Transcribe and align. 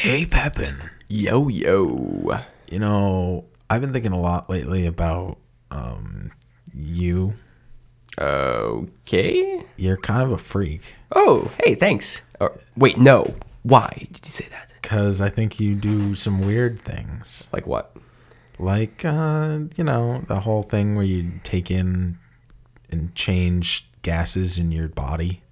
Hey, 0.00 0.24
Pepin. 0.24 0.78
Yo 1.10 1.48
yo. 1.48 2.42
You 2.72 2.78
know, 2.78 3.44
I've 3.68 3.82
been 3.82 3.92
thinking 3.92 4.12
a 4.12 4.18
lot 4.18 4.48
lately 4.48 4.86
about 4.86 5.36
um, 5.70 6.32
you. 6.72 7.34
Okay. 8.18 9.62
You're 9.76 9.98
kind 9.98 10.22
of 10.22 10.32
a 10.32 10.38
freak 10.38 10.94
Oh, 11.12 11.50
hey, 11.62 11.74
thanks. 11.74 12.22
Or, 12.40 12.58
wait, 12.78 12.96
no. 12.96 13.34
Why 13.62 14.06
did 14.10 14.24
you 14.24 14.30
say 14.30 14.48
that? 14.48 14.72
because 14.80 15.20
I 15.20 15.28
think 15.28 15.60
you 15.60 15.74
do 15.74 16.14
some 16.14 16.40
weird 16.40 16.80
things. 16.80 17.46
Like 17.52 17.66
what? 17.66 17.94
Like, 18.58 19.04
uh, 19.04 19.58
you 19.76 19.84
know, 19.84 20.24
the 20.28 20.40
whole 20.40 20.62
thing 20.62 20.96
where 20.96 21.04
you 21.04 21.40
take 21.42 21.70
in 21.70 22.18
and 22.90 23.14
change 23.14 23.90
gases 24.00 24.56
in 24.56 24.72
your 24.72 24.88
body. 24.88 25.42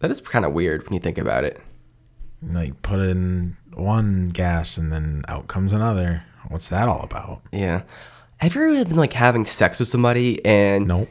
That 0.00 0.10
is 0.10 0.20
kind 0.20 0.44
of 0.44 0.52
weird 0.52 0.82
when 0.82 0.94
you 0.94 0.98
think 0.98 1.18
about 1.18 1.44
it. 1.44 1.62
Like, 2.42 2.82
put 2.82 2.98
in 2.98 3.56
one 3.76 4.30
gas 4.30 4.76
and 4.76 4.92
then 4.92 5.22
out 5.28 5.48
comes 5.48 5.72
another. 5.72 6.24
What's 6.48 6.68
that 6.68 6.88
all 6.88 7.02
about? 7.02 7.42
Yeah. 7.52 7.82
Have 8.38 8.54
you 8.54 8.62
ever 8.62 8.84
been 8.84 8.96
like 8.96 9.14
having 9.14 9.44
sex 9.44 9.80
with 9.80 9.88
somebody 9.88 10.44
and 10.44 10.86
Nope. 10.86 11.08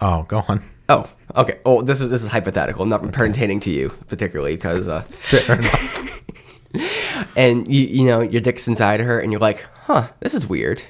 Oh, 0.00 0.24
go 0.24 0.44
on. 0.48 0.62
Oh, 0.88 1.08
okay. 1.36 1.60
Oh, 1.64 1.82
this 1.82 2.00
is 2.00 2.10
this 2.10 2.22
is 2.22 2.28
hypothetical, 2.28 2.86
not 2.86 3.10
pertaining 3.12 3.60
to 3.60 3.70
you 3.70 3.90
particularly, 4.08 4.56
because 4.56 4.88
uh, 4.88 5.04
and 7.36 7.68
you 7.68 7.86
you 7.86 8.06
know 8.06 8.20
your 8.20 8.40
dick's 8.40 8.66
inside 8.66 9.00
her, 9.00 9.20
and 9.20 9.30
you're 9.32 9.40
like, 9.40 9.64
huh, 9.84 10.08
this 10.20 10.34
is 10.34 10.46
weird. 10.46 10.82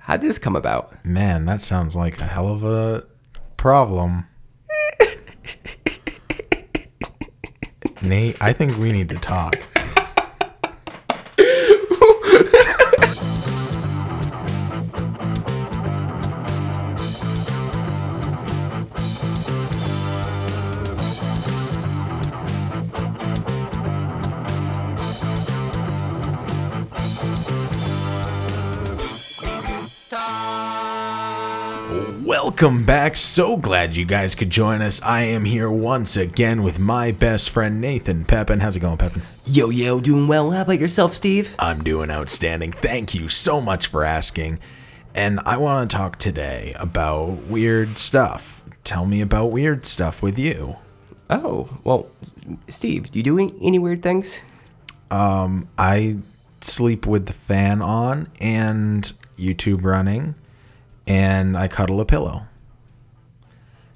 How 0.00 0.16
did 0.16 0.28
this 0.28 0.38
come 0.38 0.54
about? 0.54 1.02
Man, 1.04 1.46
that 1.46 1.62
sounds 1.62 1.96
like 1.96 2.20
a 2.20 2.24
hell 2.24 2.48
of 2.48 2.62
a 2.62 3.04
problem. 3.56 4.26
Nate, 8.02 8.36
I 8.42 8.52
think 8.52 8.76
we 8.78 8.92
need 8.92 9.08
to 9.08 9.16
talk. 9.16 9.56
Welcome 32.62 32.84
back. 32.84 33.16
So 33.16 33.56
glad 33.56 33.96
you 33.96 34.04
guys 34.04 34.36
could 34.36 34.48
join 34.48 34.82
us. 34.82 35.02
I 35.02 35.22
am 35.22 35.46
here 35.46 35.68
once 35.68 36.16
again 36.16 36.62
with 36.62 36.78
my 36.78 37.10
best 37.10 37.50
friend 37.50 37.80
Nathan 37.80 38.24
Pepin. 38.24 38.60
How's 38.60 38.76
it 38.76 38.78
going, 38.78 38.98
Pepin? 38.98 39.22
Yo 39.44 39.68
yo, 39.70 39.98
doing 39.98 40.28
well. 40.28 40.52
How 40.52 40.62
about 40.62 40.78
yourself, 40.78 41.12
Steve? 41.12 41.56
I'm 41.58 41.82
doing 41.82 42.08
outstanding. 42.08 42.70
Thank 42.70 43.16
you 43.16 43.26
so 43.26 43.60
much 43.60 43.88
for 43.88 44.04
asking. 44.04 44.60
And 45.12 45.40
I 45.44 45.56
want 45.56 45.90
to 45.90 45.96
talk 45.96 46.20
today 46.20 46.72
about 46.78 47.48
weird 47.48 47.98
stuff. 47.98 48.62
Tell 48.84 49.06
me 49.06 49.20
about 49.20 49.46
weird 49.46 49.84
stuff 49.84 50.22
with 50.22 50.38
you. 50.38 50.76
Oh, 51.28 51.68
well, 51.82 52.06
Steve, 52.68 53.10
do 53.10 53.18
you 53.18 53.24
do 53.24 53.40
any- 53.40 53.54
any 53.60 53.80
weird 53.80 54.04
things? 54.04 54.40
Um, 55.10 55.66
I 55.76 56.18
sleep 56.60 57.08
with 57.08 57.26
the 57.26 57.32
fan 57.32 57.82
on 57.82 58.28
and 58.40 59.12
YouTube 59.36 59.82
running, 59.82 60.36
and 61.08 61.56
I 61.56 61.66
cuddle 61.66 62.00
a 62.00 62.04
pillow. 62.04 62.46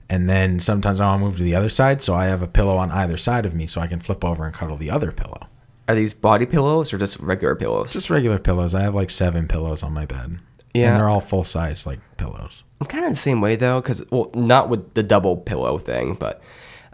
And 0.09 0.29
then 0.29 0.61
sometimes 0.61 1.01
I 1.01 1.07
want 1.07 1.21
to 1.21 1.27
move 1.27 1.37
to 1.39 1.43
the 1.43 1.55
other 1.57 1.71
side, 1.71 2.01
so 2.03 2.15
I 2.15 2.27
have 2.27 2.43
a 2.43 2.47
pillow 2.49 2.77
on 2.77 2.91
either 2.93 3.17
side 3.17 3.45
of 3.45 3.55
me 3.55 3.67
so 3.67 3.81
I 3.81 3.87
can 3.89 3.99
flip 4.01 4.25
over 4.25 4.45
and 4.45 4.55
cuddle 4.55 4.77
the 4.77 4.91
other 4.91 5.11
pillow. 5.11 5.49
Are 5.89 5.95
these 5.95 6.15
body 6.15 6.47
pillows 6.47 6.93
or 6.93 6.99
just 6.99 7.19
regular 7.21 7.55
pillows? 7.57 7.93
Just 7.93 8.11
regular 8.11 8.39
pillows. 8.39 8.75
I 8.75 8.83
have 8.83 8.95
like 8.95 9.11
seven 9.11 9.49
pillows 9.49 9.83
on 9.83 9.93
my 9.93 10.07
bed. 10.07 10.39
Yeah. 10.75 10.89
And 10.89 10.97
they're 10.97 11.09
all 11.09 11.21
full 11.21 11.45
size, 11.45 11.87
like 11.87 12.01
pillows. 12.19 12.65
I'm 12.81 12.87
kind 12.87 13.05
of 13.05 13.13
the 13.13 13.17
same 13.17 13.41
way 13.41 13.57
though, 13.57 13.81
because 13.81 14.05
well, 14.11 14.31
not 14.35 14.69
with 14.69 14.95
the 14.95 15.03
double 15.03 15.37
pillow 15.37 15.79
thing, 15.79 16.15
but 16.15 16.43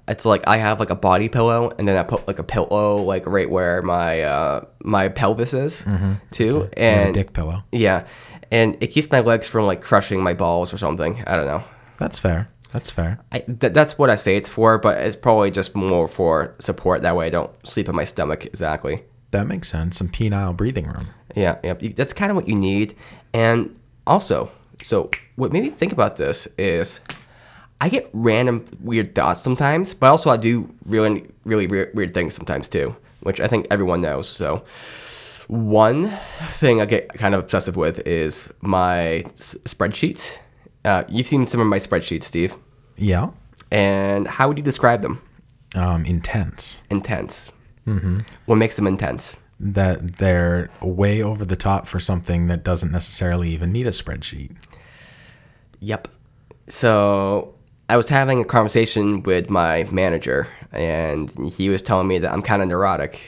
it's 0.09 0.25
like 0.25 0.47
I 0.47 0.59
have 0.59 0.79
like 0.79 0.91
a 0.91 0.95
body 0.95 1.29
pillow, 1.29 1.73
and 1.79 1.89
then 1.89 1.97
I 1.97 2.03
put 2.05 2.27
like 2.29 2.39
a 2.39 2.45
pillow 2.45 2.97
like 2.99 3.27
right 3.27 3.51
where 3.51 3.83
my 3.83 4.23
uh, 4.23 4.65
my 4.85 5.09
pelvis 5.09 5.53
is 5.53 5.85
too, 6.31 6.69
And 6.77 7.01
a 7.01 7.05
and 7.07 7.15
dick 7.15 7.33
pillow. 7.33 7.65
yeah, 7.73 8.07
and 8.51 8.77
it 8.81 8.89
keeps 8.89 9.11
my 9.11 9.21
legs 9.21 9.49
from 9.49 9.67
like 9.67 9.81
crushing 9.83 10.23
my 10.23 10.35
balls 10.35 10.73
or 10.73 10.79
something. 10.79 11.25
I 11.27 11.35
don't 11.37 11.47
know. 11.47 11.65
That's 11.99 12.19
fair. 12.19 12.51
That's 12.73 12.91
fair. 12.91 13.21
I, 13.31 13.41
th- 13.41 13.73
that's 13.73 13.99
what 13.99 14.09
I 14.11 14.17
say 14.17 14.37
it's 14.37 14.49
for, 14.49 14.79
but 14.79 14.97
it's 14.99 15.17
probably 15.17 15.51
just 15.51 15.75
more 15.75 16.09
for 16.09 16.55
support. 16.59 17.03
That 17.03 17.15
way, 17.17 17.27
I 17.27 17.31
don't 17.31 17.51
sleep 17.67 17.89
in 17.89 17.95
my 17.95 18.05
stomach 18.05 18.47
exactly. 18.47 19.05
That 19.31 19.47
makes 19.47 19.69
sense. 19.71 19.97
Some 19.99 20.09
penile 20.09 20.57
breathing 20.57 20.87
room. 20.87 21.09
Yeah, 21.37 21.59
yeah, 21.63 21.75
that's 21.95 22.13
kind 22.13 22.31
of 22.31 22.37
what 22.37 22.49
you 22.49 22.55
need. 22.55 22.95
And 23.35 23.79
also, 24.07 24.51
so 24.83 25.11
what 25.37 25.53
made 25.53 25.63
me 25.63 25.71
think 25.71 25.93
about 25.93 26.17
this 26.17 26.49
is 26.59 27.01
I 27.81 27.89
get 27.89 28.09
random 28.13 28.65
weird 28.81 29.15
thoughts 29.15 29.41
sometimes, 29.43 29.95
but 29.95 30.09
also 30.09 30.31
I 30.31 30.37
do 30.37 30.75
really, 30.85 31.27
really 31.45 31.67
weird, 31.67 31.95
weird 31.95 32.15
things 32.15 32.35
sometimes 32.35 32.69
too, 32.69 32.97
which 33.21 33.41
I 33.41 33.49
think 33.49 33.67
everyone 33.71 34.01
knows. 34.01 34.29
So, 34.29 34.65
one 35.49 36.09
thing 36.51 36.81
I 36.81 36.85
get 36.87 37.09
kind 37.15 37.35
of 37.35 37.41
obsessive 37.41 37.77
with 37.77 37.99
is 38.07 38.49
my 38.61 39.25
s- 39.27 39.57
spreadsheets. 39.65 40.39
Uh, 40.85 41.05
you've 41.09 41.27
seen 41.27 41.47
some 41.47 41.61
of 41.61 41.67
my 41.67 41.79
spreadsheets, 41.79 42.25
Steve. 42.25 42.57
Yeah. 42.97 43.31
And 43.71 44.27
how 44.27 44.49
would 44.49 44.59
you 44.59 44.65
describe 44.65 45.01
them? 45.03 45.23
Um, 45.75 46.05
intense. 46.05 46.83
Intense. 46.91 47.53
Mm-hmm. 47.87 48.21
What 48.47 48.57
makes 48.57 48.77
them 48.77 48.87
intense? 48.87 49.39
That 49.59 50.19
they're 50.19 50.71
way 50.83 51.23
over 51.23 51.45
the 51.45 51.57
top 51.57 51.87
for 51.87 52.01
something 52.01 52.49
that 52.49 52.65
doesn't 52.65 52.91
necessarily 52.91 53.51
even 53.51 53.73
need 53.73 53.87
a 53.87 53.91
spreadsheet. 53.91 54.55
Yep. 55.81 56.09
So 56.69 57.55
I 57.89 57.97
was 57.97 58.09
having 58.09 58.41
a 58.41 58.45
conversation 58.45 59.23
with 59.23 59.51
my 59.51 59.85
manager, 59.91 60.49
and 60.73 61.31
he 61.53 61.69
was 61.69 61.83
telling 61.83 62.09
me 62.09 62.19
that 62.19 62.33
I'm 62.33 62.43
kind 62.43 62.63
of 62.63 62.69
neurotic. 62.69 63.21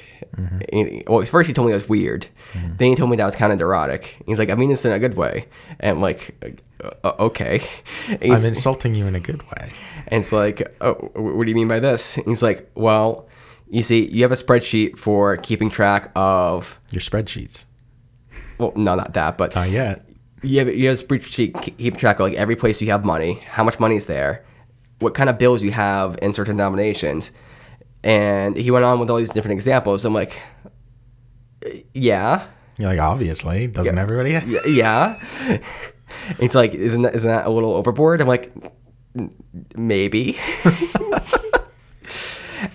He- 0.73 1.03
Well, 1.07 1.25
first 1.25 1.47
he 1.49 1.53
told 1.55 1.67
me 1.67 1.73
that 1.73 1.77
was 1.83 1.89
weird. 1.89 2.27
Then 2.55 2.89
he 2.91 2.95
told 2.95 3.11
me 3.11 3.17
that 3.17 3.25
was 3.25 3.37
kind 3.37 3.53
of 3.53 3.59
neurotic. 3.59 4.17
He's 4.27 4.39
like, 4.39 4.51
I 4.51 4.55
mean 4.55 4.71
this 4.71 4.85
in 4.85 4.93
a 4.93 4.99
good 4.99 5.17
way. 5.17 5.47
And 5.81 5.97
I'm 5.97 6.01
like, 6.03 6.35
uh, 6.83 6.91
uh, 7.05 7.13
okay. 7.21 7.63
I'm 8.23 8.45
insulting 8.45 8.95
you 8.95 9.07
in 9.07 9.15
a 9.15 9.21
good 9.21 9.43
way. 9.43 9.71
and 10.09 10.23
it's 10.23 10.33
like, 10.33 10.75
oh, 10.81 10.95
what 11.15 11.45
do 11.45 11.51
you 11.51 11.55
mean 11.57 11.69
by 11.69 11.81
this? 11.81 12.17
And 12.17 12.27
he's 12.29 12.43
like, 12.43 12.71
well, 12.75 13.29
you 13.69 13.83
see, 13.83 14.09
you 14.11 14.23
have 14.23 14.33
a 14.33 14.37
spreadsheet 14.37 14.97
for 14.99 15.37
keeping 15.39 15.71
track 15.71 16.11
of, 16.15 16.79
Your 16.93 17.01
spreadsheets. 17.01 17.65
well, 18.59 18.73
no, 18.77 18.95
not 18.95 19.15
that, 19.15 19.37
but 19.39 19.55
Not 19.55 19.71
yet. 19.71 20.07
you 20.43 20.59
have, 20.59 20.69
you 20.69 20.89
have 20.89 21.01
a 21.01 21.03
spreadsheet 21.03 21.61
keep 21.79 21.97
track 21.97 22.21
of 22.21 22.27
like 22.29 22.35
every 22.35 22.57
place 22.57 22.81
you 22.83 22.91
have 22.91 23.05
money, 23.05 23.41
how 23.47 23.65
much 23.65 23.81
money 23.81 23.97
is 23.97 24.07
there, 24.07 24.45
what 25.01 25.15
kind 25.15 25.29
of 25.31 25.39
bills 25.39 25.63
you 25.63 25.73
have 25.73 26.19
in 26.23 26.33
certain 26.33 26.57
denominations, 26.57 27.31
and 28.05 28.57
he 28.57 28.71
went 28.71 28.85
on 28.85 29.01
with 29.01 29.11
all 29.11 29.17
these 29.17 29.31
different 29.31 29.55
examples. 29.55 30.05
I'm 30.05 30.15
like, 30.15 30.41
yeah, 31.95 32.47
You're 32.79 32.91
like, 32.91 33.01
obviously. 33.01 33.67
Doesn't 33.67 33.99
everybody? 33.99 34.35
y- 34.35 34.61
yeah. 34.69 35.21
it's 36.39 36.55
like, 36.55 36.75
isn't 36.75 37.03
that, 37.03 37.17
isn't 37.17 37.31
that 37.31 37.47
a 37.47 37.51
little 37.51 37.75
overboard? 37.75 38.21
I'm 38.21 38.29
like, 38.29 38.53
"N- 39.17 39.35
maybe. 39.75 40.39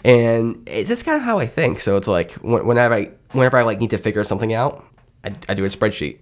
and 0.03 0.61
it's 0.67 0.89
just 0.89 1.05
kind 1.05 1.17
of 1.17 1.23
how 1.23 1.39
I 1.39 1.47
think. 1.47 1.79
So 1.79 1.97
it's 1.97 2.07
like 2.07 2.31
whenever 2.33 2.93
I 2.93 3.11
whenever 3.31 3.57
I 3.57 3.63
like 3.63 3.79
need 3.79 3.89
to 3.91 3.97
figure 3.97 4.23
something 4.23 4.53
out, 4.53 4.85
I, 5.23 5.33
I 5.47 5.53
do 5.53 5.65
a 5.65 5.69
spreadsheet, 5.69 6.19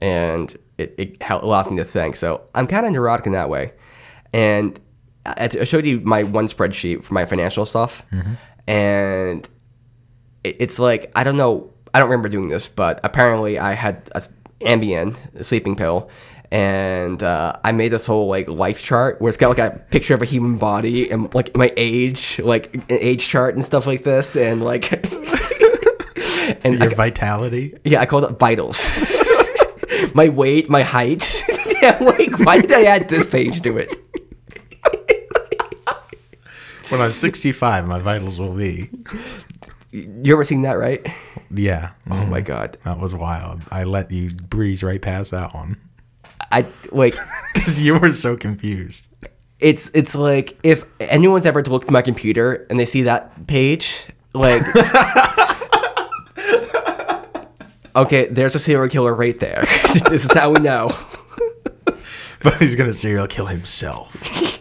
and 0.00 0.54
it, 0.78 0.94
it 0.98 1.16
allows 1.30 1.70
me 1.70 1.76
to 1.78 1.84
think. 1.84 2.16
So 2.16 2.42
I'm 2.54 2.66
kind 2.66 2.86
of 2.86 2.92
neurotic 2.92 3.26
in 3.26 3.32
that 3.32 3.48
way. 3.48 3.72
And 4.32 4.78
I, 5.26 5.48
I 5.60 5.64
showed 5.64 5.86
you 5.86 6.00
my 6.00 6.22
one 6.22 6.48
spreadsheet 6.48 7.04
for 7.04 7.14
my 7.14 7.24
financial 7.24 7.64
stuff, 7.66 8.04
and 8.66 9.48
it, 10.42 10.56
it's 10.60 10.78
like 10.78 11.10
I 11.14 11.24
don't 11.24 11.36
know. 11.36 11.70
I 11.92 11.98
don't 11.98 12.08
remember 12.10 12.28
doing 12.28 12.48
this, 12.48 12.66
but 12.68 13.00
apparently 13.04 13.58
I 13.58 13.72
had 13.74 14.10
a 14.14 14.22
Ambien 14.60 15.16
a 15.34 15.44
sleeping 15.44 15.76
pill, 15.76 16.08
and 16.50 17.22
uh, 17.22 17.56
I 17.64 17.72
made 17.72 17.92
this 17.92 18.06
whole 18.06 18.28
like 18.28 18.48
life 18.48 18.82
chart 18.82 19.20
where 19.20 19.28
it's 19.28 19.38
got 19.38 19.56
like 19.56 19.58
a 19.58 19.78
picture 19.90 20.14
of 20.14 20.22
a 20.22 20.26
human 20.26 20.56
body 20.58 21.10
and 21.10 21.32
like 21.34 21.56
my 21.56 21.72
age, 21.76 22.38
like 22.42 22.74
an 22.74 22.84
age 22.88 23.26
chart 23.26 23.54
and 23.54 23.64
stuff 23.64 23.86
like 23.86 24.04
this, 24.04 24.36
and 24.36 24.62
like 24.62 24.92
and 26.64 26.74
Your 26.74 26.90
I, 26.90 26.94
vitality. 26.94 27.74
yeah, 27.84 28.00
I 28.00 28.06
called 28.06 28.24
it 28.24 28.38
vitals. 28.38 28.78
my 30.14 30.28
weight, 30.28 30.68
my 30.70 30.82
height. 30.82 31.42
yeah, 31.82 31.98
like 32.00 32.38
why 32.40 32.60
did 32.60 32.72
I 32.72 32.84
add 32.84 33.08
this 33.08 33.26
page 33.28 33.62
to 33.62 33.78
it? 33.78 33.94
When 36.88 37.00
I'm 37.00 37.12
65, 37.12 37.86
my 37.86 37.98
vitals 37.98 38.38
will 38.38 38.52
be. 38.52 38.90
You 39.90 40.32
ever 40.32 40.44
seen 40.44 40.62
that, 40.62 40.72
right? 40.72 41.06
Yeah. 41.52 41.92
Oh 42.10 42.26
my 42.26 42.40
mm-hmm. 42.40 42.46
god. 42.46 42.78
That 42.84 42.98
was 42.98 43.14
wild. 43.14 43.62
I 43.70 43.84
let 43.84 44.10
you 44.10 44.30
breeze 44.30 44.82
right 44.82 45.00
past 45.00 45.30
that 45.30 45.54
one. 45.54 45.76
I 46.50 46.66
like 46.90 47.14
Because 47.54 47.80
you 47.80 47.98
were 47.98 48.12
so 48.12 48.36
confused. 48.36 49.06
it's 49.60 49.90
it's 49.94 50.14
like 50.14 50.58
if 50.62 50.84
anyone's 51.00 51.46
ever 51.46 51.62
looked 51.62 51.86
at 51.86 51.92
my 51.92 52.02
computer 52.02 52.66
and 52.68 52.78
they 52.78 52.86
see 52.86 53.02
that 53.02 53.46
page, 53.46 54.06
like 54.34 54.62
Okay, 57.96 58.26
there's 58.26 58.56
a 58.56 58.58
serial 58.58 58.88
killer 58.88 59.14
right 59.14 59.38
there. 59.38 59.62
this 60.10 60.24
is 60.24 60.32
how 60.32 60.50
we 60.50 60.60
know. 60.60 60.90
But 62.42 62.56
he's 62.58 62.74
gonna 62.74 62.92
serial 62.92 63.28
kill 63.28 63.46
himself. 63.46 64.60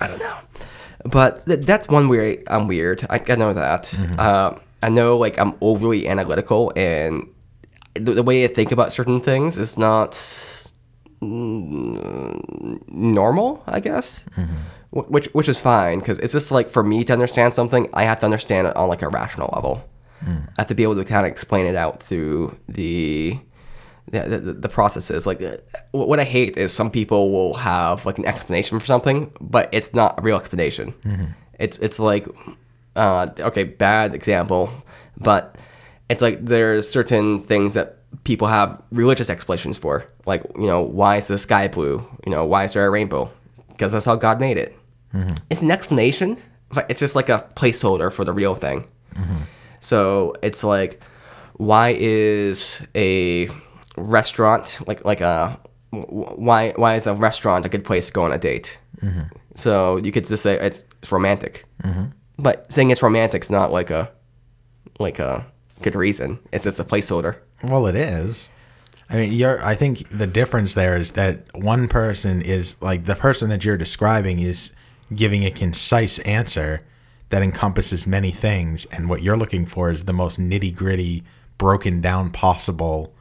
I 0.00 0.06
don't 0.06 0.18
know. 0.18 0.38
But 1.12 1.44
th- 1.46 1.60
that's 1.60 1.86
one 1.88 2.08
way 2.08 2.42
I'm 2.48 2.66
weird. 2.66 3.06
I, 3.08 3.20
I 3.28 3.36
know 3.36 3.52
that. 3.52 3.94
Uh, 4.18 4.54
I 4.82 4.88
know 4.88 5.16
like 5.16 5.38
I'm 5.38 5.54
overly 5.60 6.08
analytical 6.08 6.72
and 6.74 7.28
the, 7.94 8.14
the 8.14 8.22
way 8.22 8.42
I 8.44 8.48
think 8.48 8.72
about 8.72 8.92
certain 8.92 9.20
things 9.20 9.58
is 9.58 9.76
not 9.78 10.12
mm, 11.20 12.88
normal, 12.88 13.62
I 13.66 13.80
guess. 13.80 14.24
Wh- 14.90 15.10
Which 15.10 15.26
which 15.32 15.48
is 15.48 15.58
fine 15.58 15.98
because 16.00 16.18
it's 16.18 16.32
just 16.32 16.50
like 16.52 16.68
for 16.68 16.82
me 16.82 17.04
to 17.04 17.12
understand 17.12 17.54
something, 17.54 17.88
I 17.94 18.04
have 18.04 18.20
to 18.20 18.24
understand 18.26 18.66
it 18.68 18.76
on 18.76 18.88
like 18.88 19.02
a 19.02 19.08
rational 19.08 19.50
level. 19.54 19.84
I 20.24 20.60
have 20.62 20.68
to 20.68 20.74
be 20.74 20.84
able 20.84 20.94
to 20.96 21.04
kind 21.04 21.26
of 21.26 21.32
explain 21.32 21.66
it 21.66 21.74
out 21.74 22.00
through 22.02 22.56
the 22.68 23.38
the, 24.12 24.38
the, 24.38 24.52
the 24.52 24.68
processes. 24.68 25.26
Like 25.26 25.42
uh, 25.42 25.56
what 25.90 26.20
I 26.20 26.24
hate 26.24 26.56
is 26.56 26.72
some 26.72 26.90
people 26.90 27.30
will 27.32 27.54
have 27.54 28.06
like 28.06 28.18
an 28.18 28.26
explanation 28.26 28.78
for 28.78 28.86
something, 28.86 29.32
but 29.40 29.68
it's 29.72 29.92
not 29.94 30.18
a 30.18 30.22
real 30.22 30.36
explanation. 30.36 30.94
It's 31.58 31.78
it's 31.78 31.98
like 31.98 32.28
uh, 32.94 33.28
okay, 33.40 33.64
bad 33.64 34.14
example, 34.14 34.70
but 35.16 35.56
it's 36.08 36.22
like 36.22 36.44
there's 36.44 36.88
certain 36.88 37.40
things 37.40 37.74
that 37.74 37.98
people 38.24 38.48
have 38.48 38.80
religious 38.90 39.30
explanations 39.30 39.78
for. 39.78 40.06
Like 40.26 40.42
you 40.56 40.66
know, 40.66 40.82
why 40.82 41.16
is 41.16 41.28
the 41.28 41.38
sky 41.38 41.68
blue? 41.68 42.06
You 42.26 42.32
know, 42.32 42.44
why 42.44 42.64
is 42.64 42.74
there 42.74 42.86
a 42.86 42.90
rainbow? 42.90 43.30
Because 43.68 43.92
that's 43.92 44.04
how 44.04 44.16
God 44.16 44.38
made 44.40 44.58
it. 44.58 44.76
It's 45.50 45.62
an 45.62 45.70
explanation, 45.70 46.40
but 46.72 46.90
it's 46.90 47.00
just 47.00 47.14
like 47.16 47.28
a 47.28 47.48
placeholder 47.56 48.12
for 48.12 48.24
the 48.24 48.32
real 48.32 48.54
thing. 48.54 48.86
So 49.80 50.34
it's 50.42 50.62
like, 50.64 51.02
why 51.56 51.96
is 51.98 52.80
a 52.94 53.48
restaurant 53.96 54.80
like 54.86 55.04
like 55.04 55.20
a 55.20 55.58
why 55.90 56.72
why 56.76 56.94
is 56.94 57.06
a 57.06 57.14
restaurant 57.14 57.66
a 57.66 57.68
good 57.68 57.84
place 57.84 58.06
to 58.06 58.12
go 58.12 58.22
on 58.22 58.32
a 58.32 58.38
date? 58.38 58.80
Mm-hmm. 59.00 59.24
So 59.54 59.96
you 59.96 60.12
could 60.12 60.26
just 60.26 60.42
say 60.42 60.54
it's, 60.54 60.86
it's 61.00 61.12
romantic, 61.12 61.66
mm-hmm. 61.82 62.06
but 62.38 62.70
saying 62.72 62.90
it's 62.90 63.02
romantic's 63.02 63.50
not 63.50 63.72
like 63.72 63.90
a 63.90 64.10
like 64.98 65.18
a 65.18 65.46
good 65.82 65.94
reason. 65.94 66.38
It's 66.52 66.64
just 66.64 66.80
a 66.80 66.84
placeholder. 66.84 67.38
Well, 67.62 67.86
it 67.86 67.96
is. 67.96 68.50
I 69.10 69.16
mean, 69.16 69.32
you're. 69.32 69.62
I 69.62 69.74
think 69.74 70.08
the 70.08 70.26
difference 70.26 70.72
there 70.72 70.96
is 70.96 71.12
that 71.12 71.44
one 71.54 71.88
person 71.88 72.40
is 72.40 72.80
like 72.80 73.04
the 73.04 73.14
person 73.14 73.50
that 73.50 73.64
you're 73.64 73.76
describing 73.76 74.38
is 74.38 74.72
giving 75.14 75.44
a 75.44 75.50
concise 75.50 76.18
answer 76.20 76.82
that 77.28 77.42
encompasses 77.42 78.06
many 78.06 78.30
things, 78.30 78.86
and 78.86 79.08
what 79.10 79.22
you're 79.22 79.36
looking 79.36 79.66
for 79.66 79.90
is 79.90 80.04
the 80.04 80.12
most 80.14 80.40
nitty 80.40 80.74
gritty, 80.74 81.22
broken 81.58 82.00
down 82.00 82.30
possible 82.30 83.14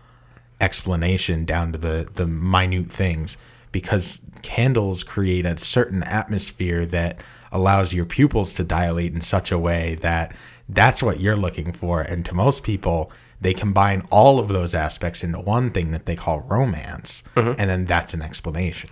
explanation 0.61 1.45
down 1.45 1.71
to 1.73 1.77
the 1.77 2.09
the 2.13 2.27
minute 2.27 2.87
things. 2.87 3.37
Because 3.71 4.19
candles 4.41 5.01
create 5.01 5.45
a 5.45 5.57
certain 5.57 6.03
atmosphere 6.03 6.85
that 6.87 7.21
allows 7.53 7.93
your 7.93 8.03
pupils 8.05 8.51
to 8.55 8.65
dilate 8.65 9.13
in 9.13 9.21
such 9.21 9.49
a 9.49 9.57
way 9.57 9.95
that 10.01 10.35
that's 10.67 11.01
what 11.01 11.21
you're 11.21 11.37
looking 11.37 11.71
for. 11.71 12.01
And 12.01 12.25
to 12.25 12.35
most 12.35 12.63
people, 12.63 13.11
they 13.39 13.53
combine 13.53 14.05
all 14.09 14.39
of 14.39 14.49
those 14.49 14.75
aspects 14.75 15.23
into 15.23 15.39
one 15.39 15.71
thing 15.71 15.91
that 15.91 16.05
they 16.05 16.17
call 16.17 16.41
romance. 16.41 17.23
Mm-hmm. 17.35 17.59
And 17.59 17.69
then 17.69 17.85
that's 17.85 18.13
an 18.13 18.21
explanation. 18.21 18.89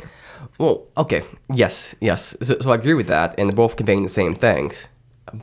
Well, 0.57 0.87
okay, 0.97 1.23
yes, 1.53 1.95
yes. 1.99 2.35
So, 2.41 2.57
so 2.59 2.71
I 2.71 2.75
agree 2.75 2.93
with 2.93 3.07
that, 3.07 3.35
and 3.37 3.49
they're 3.49 3.55
both 3.55 3.75
conveying 3.75 4.03
the 4.03 4.09
same 4.09 4.35
things. 4.35 4.87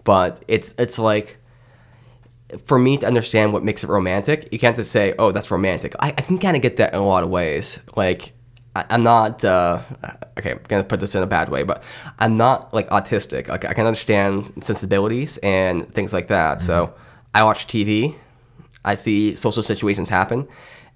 But 0.05 0.45
it's 0.49 0.75
it's 0.79 0.99
like 0.99 1.39
for 2.65 2.79
me 2.79 2.97
to 2.99 3.07
understand 3.07 3.53
what 3.53 3.65
makes 3.65 3.83
it 3.83 3.89
romantic, 3.89 4.49
you 4.53 4.59
can't 4.59 4.77
just 4.77 4.91
say, 4.93 5.15
"Oh, 5.19 5.33
that's 5.33 5.51
romantic." 5.51 5.95
I, 6.01 6.09
I 6.09 6.23
can 6.23 6.39
kind 6.39 6.57
of 6.57 6.63
get 6.63 6.77
that 6.77 6.93
in 6.93 6.99
a 7.01 7.07
lot 7.07 7.25
of 7.25 7.31
ways. 7.31 7.81
Like 7.97 8.33
I, 8.75 8.85
I'm 8.91 9.03
not 9.03 9.45
uh, 9.45 9.81
okay. 10.39 10.53
I'm 10.53 10.61
gonna 10.69 10.85
put 10.85 11.01
this 11.01 11.15
in 11.15 11.23
a 11.23 11.27
bad 11.27 11.49
way, 11.49 11.63
but 11.63 11.83
I'm 12.19 12.37
not 12.37 12.73
like 12.73 12.89
autistic. 12.91 13.49
Like 13.49 13.65
I 13.65 13.75
can 13.75 13.87
understand 13.87 14.53
sensibilities 14.61 15.39
and 15.39 15.93
things 15.93 16.13
like 16.13 16.29
that. 16.29 16.61
So 16.61 16.95
I 17.35 17.43
watch 17.43 17.67
TV, 17.67 18.15
I 18.85 18.95
see 18.95 19.35
social 19.35 19.63
situations 19.63 20.09
happen, 20.09 20.47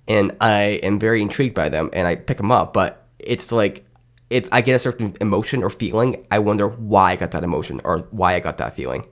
and 0.07 0.37
I 0.41 0.81
am 0.83 0.99
very 0.99 1.21
intrigued 1.23 1.55
by 1.55 1.69
them, 1.69 1.91
and 1.93 2.07
I 2.07 2.17
pick 2.17 2.37
them 2.37 2.53
up. 2.53 2.73
But 2.73 3.07
it's 3.19 3.51
like 3.51 3.85
if 4.31 4.49
I 4.53 4.61
get 4.61 4.75
a 4.75 4.79
certain 4.79 5.17
emotion 5.21 5.63
or 5.65 5.71
feeling, 5.71 6.27
I 6.31 6.39
wonder 6.39 6.69
why 6.69 7.13
I 7.13 7.17
got 7.17 7.33
that 7.33 7.43
emotion 7.43 7.81
or 7.83 8.07
why 8.11 8.35
I 8.35 8.41
got 8.41 8.59
that 8.59 8.77
feeling, 8.77 9.07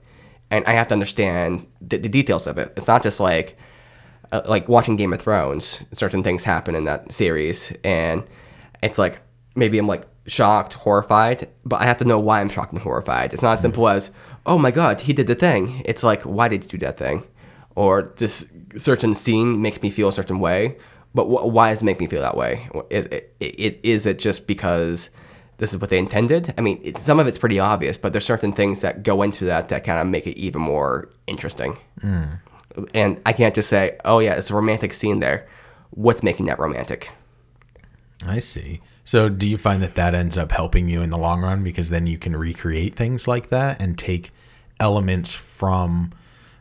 and 0.51 0.65
I 0.65 0.71
have 0.73 0.87
to 0.87 0.93
understand 0.93 1.67
the, 1.81 1.97
the 1.97 2.09
details 2.09 2.47
of 2.47 2.57
it. 2.57 2.73
It's 2.75 2.87
not 2.87 3.03
just 3.03 3.19
like 3.19 3.57
uh, 4.31 4.41
like 4.45 4.67
watching 4.67 4.95
Game 4.95 5.13
of 5.13 5.21
Thrones. 5.21 5.83
Certain 5.91 6.23
things 6.23 6.43
happen 6.43 6.75
in 6.75 6.85
that 6.85 7.11
series, 7.11 7.73
and 7.83 8.23
it's 8.81 8.97
like 8.97 9.19
maybe 9.55 9.77
I'm 9.77 9.87
like 9.87 10.05
shocked, 10.27 10.73
horrified, 10.73 11.49
but 11.65 11.81
I 11.81 11.85
have 11.85 11.97
to 11.97 12.05
know 12.05 12.19
why 12.19 12.41
I'm 12.41 12.49
shocked 12.49 12.73
and 12.73 12.81
horrified. 12.81 13.33
It's 13.33 13.41
not 13.41 13.53
as 13.53 13.61
simple 13.61 13.87
as 13.87 14.11
oh 14.45 14.57
my 14.57 14.71
god, 14.71 15.01
he 15.01 15.13
did 15.13 15.27
the 15.27 15.35
thing. 15.35 15.81
It's 15.85 16.03
like 16.03 16.21
why 16.23 16.47
did 16.47 16.63
he 16.63 16.69
do 16.69 16.77
that 16.79 16.97
thing, 16.97 17.27
or 17.75 18.13
this 18.17 18.51
certain 18.75 19.15
scene 19.15 19.61
makes 19.61 19.81
me 19.81 19.89
feel 19.89 20.09
a 20.09 20.13
certain 20.13 20.39
way. 20.39 20.77
But 21.15 21.25
wh- 21.25 21.47
why 21.47 21.71
does 21.71 21.81
it 21.81 21.85
make 21.85 21.99
me 21.99 22.07
feel 22.07 22.21
that 22.21 22.37
way? 22.37 22.69
Is 22.91 23.05
it, 23.07 23.35
it, 23.39 23.79
is 23.81 24.05
it 24.05 24.19
just 24.19 24.45
because 24.45 25.09
this 25.59 25.73
is 25.73 25.79
what 25.79 25.89
they 25.89 25.99
intended? 25.99 26.53
I 26.57 26.61
mean, 26.61 26.95
some 26.95 27.19
of 27.19 27.27
it's 27.27 27.37
pretty 27.37 27.59
obvious, 27.59 27.97
but 27.97 28.13
there's 28.13 28.25
certain 28.25 28.53
things 28.53 28.81
that 28.81 29.03
go 29.03 29.21
into 29.21 29.45
that 29.45 29.69
that 29.69 29.83
kind 29.83 29.99
of 29.99 30.07
make 30.07 30.25
it 30.25 30.37
even 30.37 30.61
more 30.61 31.09
interesting. 31.27 31.77
Hmm. 32.01 32.23
And 32.93 33.21
I 33.25 33.33
can't 33.33 33.53
just 33.53 33.69
say, 33.69 33.97
oh 34.05 34.19
yeah, 34.19 34.33
it's 34.33 34.49
a 34.49 34.55
romantic 34.55 34.93
scene 34.93 35.19
there. 35.19 35.47
What's 35.91 36.23
making 36.23 36.45
that 36.45 36.59
romantic? 36.59 37.11
I 38.25 38.39
see. 38.39 38.81
So, 39.03 39.27
do 39.27 39.47
you 39.47 39.57
find 39.57 39.81
that 39.81 39.95
that 39.95 40.13
ends 40.13 40.37
up 40.37 40.51
helping 40.51 40.87
you 40.87 41.01
in 41.01 41.09
the 41.09 41.17
long 41.17 41.41
run 41.41 41.63
because 41.63 41.89
then 41.89 42.05
you 42.05 42.17
can 42.17 42.35
recreate 42.35 42.95
things 42.95 43.27
like 43.27 43.49
that 43.49 43.81
and 43.81 43.97
take 43.97 44.31
elements 44.79 45.33
from, 45.33 46.11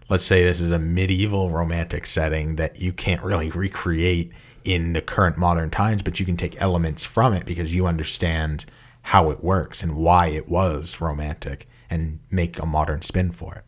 let's 0.09 0.25
say, 0.25 0.45
this 0.45 0.61
is 0.61 0.73
a 0.73 0.79
medieval 0.79 1.51
romantic 1.51 2.07
setting 2.07 2.57
that 2.57 2.81
you 2.81 2.93
can't 2.93 3.23
really 3.23 3.51
recreate 3.51 4.33
in 4.65 4.93
the 4.95 5.03
current 5.03 5.37
modern 5.37 5.71
times, 5.71 6.03
but 6.03 6.19
you 6.19 6.27
can 6.27 6.37
take 6.37 6.61
elements 6.61 7.05
from 7.05 7.33
it 7.33 7.45
because 7.45 7.75
you 7.75 7.87
understand 7.87 8.65
how 9.13 9.31
it 9.31 9.43
works 9.43 9.83
and 9.83 9.97
why 9.97 10.27
it 10.29 10.49
was 10.49 11.01
romantic 11.01 11.67
and 11.91 12.21
make 12.31 12.59
a 12.59 12.67
modern 12.67 13.01
spin 13.03 13.33
for 13.33 13.55
it. 13.57 13.65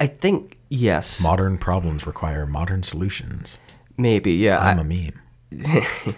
I, 0.00 0.04
I 0.04 0.06
think 0.08 0.58
yes, 0.68 1.20
Modern 1.22 1.58
problems 1.58 2.06
require 2.06 2.46
modern 2.46 2.82
solutions. 2.82 3.60
maybe 3.96 4.32
yeah. 4.32 4.58
I- 4.58 4.70
I'm 4.72 4.78
a 4.78 4.84
meme. 4.84 5.20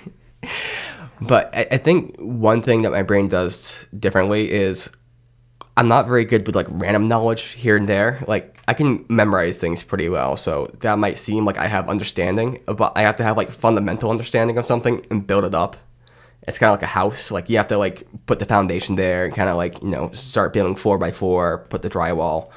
But 1.20 1.50
I, 1.52 1.66
I 1.72 1.76
think 1.78 2.16
one 2.18 2.62
thing 2.62 2.82
that 2.82 2.92
my 2.92 3.02
brain 3.02 3.26
does 3.26 3.84
differently 3.98 4.52
is 4.52 4.88
I'm 5.76 5.88
not 5.88 6.06
very 6.06 6.24
good 6.24 6.46
with 6.46 6.54
like 6.54 6.68
random 6.70 7.08
knowledge 7.08 7.42
here 7.58 7.76
and 7.76 7.88
there. 7.88 8.22
Like 8.28 8.56
I 8.68 8.74
can 8.74 9.04
memorize 9.08 9.58
things 9.58 9.82
pretty 9.82 10.08
well, 10.08 10.36
so 10.36 10.70
that 10.78 10.96
might 10.98 11.18
seem 11.18 11.44
like 11.44 11.58
I 11.58 11.66
have 11.66 11.88
understanding, 11.88 12.60
but 12.66 12.92
I 12.94 13.02
have 13.02 13.16
to 13.16 13.24
have 13.24 13.36
like 13.36 13.50
fundamental 13.50 14.10
understanding 14.12 14.58
of 14.58 14.64
something 14.66 15.04
and 15.10 15.26
build 15.26 15.44
it 15.44 15.54
up. 15.56 15.76
It's 16.46 16.58
kind 16.58 16.70
of 16.70 16.74
like 16.74 16.82
a 16.82 16.86
house. 16.86 17.30
Like 17.30 17.50
you 17.50 17.56
have 17.56 17.68
to 17.68 17.76
like 17.76 18.06
put 18.26 18.38
the 18.38 18.46
foundation 18.46 18.94
there 18.94 19.24
and 19.24 19.34
kind 19.34 19.50
of 19.50 19.56
like 19.56 19.82
you 19.82 19.90
know 19.90 20.10
start 20.12 20.52
building 20.52 20.76
four 20.76 20.98
by 20.98 21.10
four, 21.10 21.66
put 21.68 21.82
the 21.82 21.90
drywall, 21.90 22.50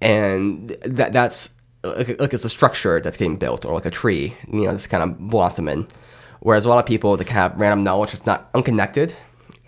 and 0.00 0.70
that 0.84 1.12
that's 1.12 1.54
like, 1.82 2.20
like 2.20 2.32
it's 2.32 2.44
a 2.44 2.48
structure 2.48 3.00
that's 3.00 3.16
getting 3.16 3.36
built 3.36 3.64
or 3.64 3.74
like 3.74 3.84
a 3.84 3.90
tree, 3.90 4.36
you 4.50 4.62
know, 4.62 4.70
it's 4.70 4.86
kind 4.86 5.02
of 5.02 5.18
blossoming. 5.18 5.86
Whereas 6.40 6.64
a 6.64 6.68
lot 6.68 6.78
of 6.78 6.86
people 6.86 7.16
that 7.16 7.28
have 7.28 7.58
random 7.58 7.84
knowledge 7.84 8.12
is 8.14 8.26
not 8.26 8.50
unconnected. 8.54 9.14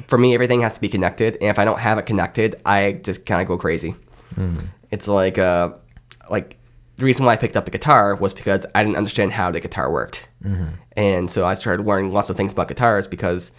For 0.09 0.19
me, 0.19 0.35
everything 0.35 0.61
has 0.61 0.75
to 0.75 0.81
be 0.81 0.89
connected, 0.89 1.35
and 1.41 1.51
if 1.51 1.59
I 1.59 1.65
don't 1.65 1.81
have 1.81 1.99
it 1.99 2.07
connected, 2.07 2.61
I 2.65 2.93
just 2.93 3.27
kind 3.27 3.41
of 3.41 3.49
go 3.49 3.57
crazy. 3.59 3.95
It's 4.91 5.09
like 5.09 5.39
uh, 5.39 5.71
like 6.31 6.56
the 6.97 7.05
reason 7.05 7.25
why 7.27 7.33
I 7.33 7.37
picked 7.37 7.57
up 7.57 7.65
the 7.65 7.71
guitar 7.71 8.15
was 8.15 8.35
because 8.35 8.67
I 8.75 8.83
didn't 8.83 8.97
understand 8.97 9.33
how 9.33 9.51
the 9.51 9.61
guitar 9.61 9.91
worked, 9.91 10.29
and 10.97 11.31
so 11.31 11.47
I 11.47 11.55
started 11.55 11.87
learning 11.87 12.13
lots 12.13 12.31
of 12.31 12.37
things 12.37 12.53
about 12.53 12.69
guitars 12.69 13.07
because 13.07 13.53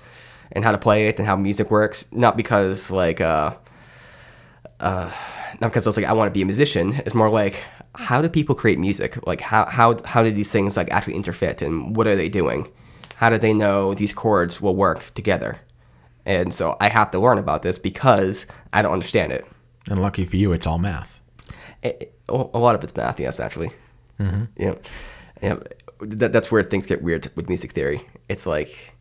and 0.51 0.63
how 0.63 0.71
to 0.71 0.77
play 0.77 1.07
it 1.07 1.19
and 1.19 1.27
how 1.27 1.35
music 1.35 1.69
works. 1.69 2.07
Not 2.11 2.37
because 2.37 2.89
like 2.89 3.21
uh, 3.21 3.55
not 4.79 5.11
because 5.61 5.85
I 5.85 5.89
was 5.89 5.97
like 5.97 6.05
I 6.05 6.13
want 6.13 6.29
to 6.29 6.33
be 6.33 6.41
a 6.41 6.45
musician. 6.45 7.01
It's 7.05 7.15
more 7.15 7.29
like 7.29 7.63
how 7.95 8.21
do 8.21 8.29
people 8.29 8.55
create 8.55 8.79
music? 8.79 9.25
Like 9.25 9.41
how 9.41 9.65
how 9.65 9.97
how 10.05 10.23
do 10.23 10.31
these 10.31 10.51
things 10.51 10.77
like 10.77 10.89
actually 10.91 11.15
interfit 11.15 11.61
and 11.61 11.95
what 11.95 12.07
are 12.07 12.15
they 12.15 12.29
doing? 12.29 12.71
How 13.15 13.29
do 13.29 13.37
they 13.37 13.53
know 13.53 13.93
these 13.93 14.13
chords 14.13 14.61
will 14.61 14.75
work 14.75 15.13
together? 15.13 15.59
And 16.25 16.53
so 16.53 16.75
I 16.79 16.89
have 16.89 17.11
to 17.11 17.19
learn 17.19 17.37
about 17.37 17.61
this 17.61 17.79
because 17.79 18.45
I 18.73 18.81
don't 18.81 18.93
understand 18.93 19.31
it. 19.31 19.45
And 19.89 20.01
lucky 20.01 20.25
for 20.25 20.35
you, 20.35 20.51
it's 20.51 20.67
all 20.67 20.77
math. 20.77 21.21
It- 21.83 21.97
it- 22.01 22.13
a 22.29 22.33
a 22.53 22.59
lot 22.59 22.75
of 22.75 22.83
it's 22.83 22.95
math, 22.95 23.19
yes, 23.19 23.39
actually. 23.39 23.71
Mm-hmm. 24.19 24.43
Yeah, 24.57 24.73
yeah. 25.41 25.55
That, 26.01 26.31
that's 26.33 26.51
where 26.51 26.61
things 26.63 26.85
get 26.85 27.01
weird 27.01 27.31
with 27.35 27.47
music 27.47 27.71
theory. 27.71 28.05
It's 28.29 28.45
like 28.45 28.93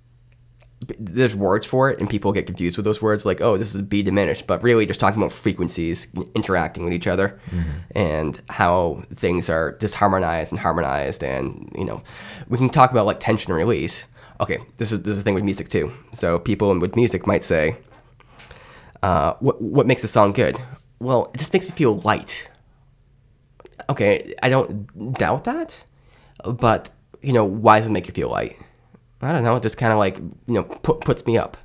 there's 0.99 1.35
words 1.35 1.66
for 1.66 1.90
it, 1.90 1.99
and 1.99 2.09
people 2.09 2.33
get 2.33 2.47
confused 2.47 2.76
with 2.76 2.85
those 2.85 3.00
words, 3.02 3.25
like, 3.26 3.40
oh, 3.40 3.56
this 3.56 3.75
is 3.75 3.83
B 3.83 4.02
diminished, 4.02 4.47
but 4.47 4.62
really 4.62 4.85
just 4.87 5.00
talking 5.00 5.21
about 5.21 5.33
frequencies 5.33 6.09
interacting 6.35 6.85
with 6.85 6.92
each 6.92 7.06
other, 7.06 7.40
and 7.95 8.40
how 8.50 9.02
things 9.14 9.49
are 9.50 9.73
disharmonized 9.80 10.50
and 10.50 10.59
harmonized, 10.61 11.25
and 11.25 11.71
you 11.75 11.85
know, 11.85 12.02
we 12.49 12.59
can 12.59 12.68
talk 12.71 12.90
about 12.90 13.06
like 13.06 13.21
tension 13.21 13.50
and 13.50 13.59
release. 13.59 14.06
Okay, 14.40 14.59
this 14.76 14.92
is 14.92 15.02
this 15.02 15.12
is 15.12 15.18
the 15.18 15.25
thing 15.25 15.35
with 15.35 15.45
music 15.45 15.68
too. 15.71 15.90
So 16.12 16.38
people 16.38 16.78
with 16.78 16.95
music 16.95 17.26
might 17.26 17.42
say, 17.42 17.76
uh, 19.02 19.35
what 19.40 19.61
what 19.61 19.87
makes 19.87 20.04
a 20.04 20.09
song 20.09 20.33
good? 20.33 20.59
Well, 21.00 21.30
it 21.35 21.38
just 21.38 21.52
makes 21.52 21.68
me 21.71 21.76
feel 21.76 21.99
light. 22.00 22.49
Okay, 23.88 24.35
I 24.43 24.49
don't 24.49 25.14
doubt 25.14 25.45
that, 25.45 25.85
but 26.45 26.90
you 27.23 27.33
know, 27.33 27.45
why 27.45 27.78
does 27.78 27.88
it 27.88 27.93
make 27.93 28.09
you 28.09 28.14
feel 28.14 28.31
light? 28.31 28.59
I 29.23 29.33
don't 29.33 29.45
know. 29.45 29.57
It 29.57 29.62
just 29.62 29.78
kind 29.78 29.93
of 29.93 29.99
like 29.99 30.19
you 30.19 30.55
know 30.55 30.64
put, 30.64 31.00
puts 31.00 31.26
me 31.26 31.38
up. 31.38 31.57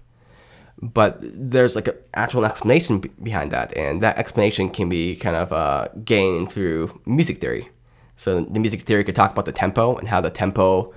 But 0.84 1.20
there's 1.22 1.76
like 1.76 1.88
an 1.88 1.96
actual 2.16 2.44
explanation 2.44 3.00
be- 3.00 3.12
behind 3.22 3.52
that, 3.52 3.76
and 3.78 4.02
that 4.02 4.18
explanation 4.18 4.70
can 4.70 4.90
be 4.90 5.16
kind 5.16 5.36
of 5.36 5.52
uh, 5.52 5.90
gained 6.04 6.52
through 6.52 7.00
music 7.06 7.40
theory. 7.40 7.70
So 8.16 8.42
the 8.42 8.60
music 8.60 8.82
theory 8.82 9.04
could 9.04 9.16
talk 9.16 9.32
about 9.32 9.46
the 9.46 9.52
tempo 9.52 9.96
and 9.96 10.08
how 10.08 10.22
the 10.22 10.30
tempo 10.30 10.94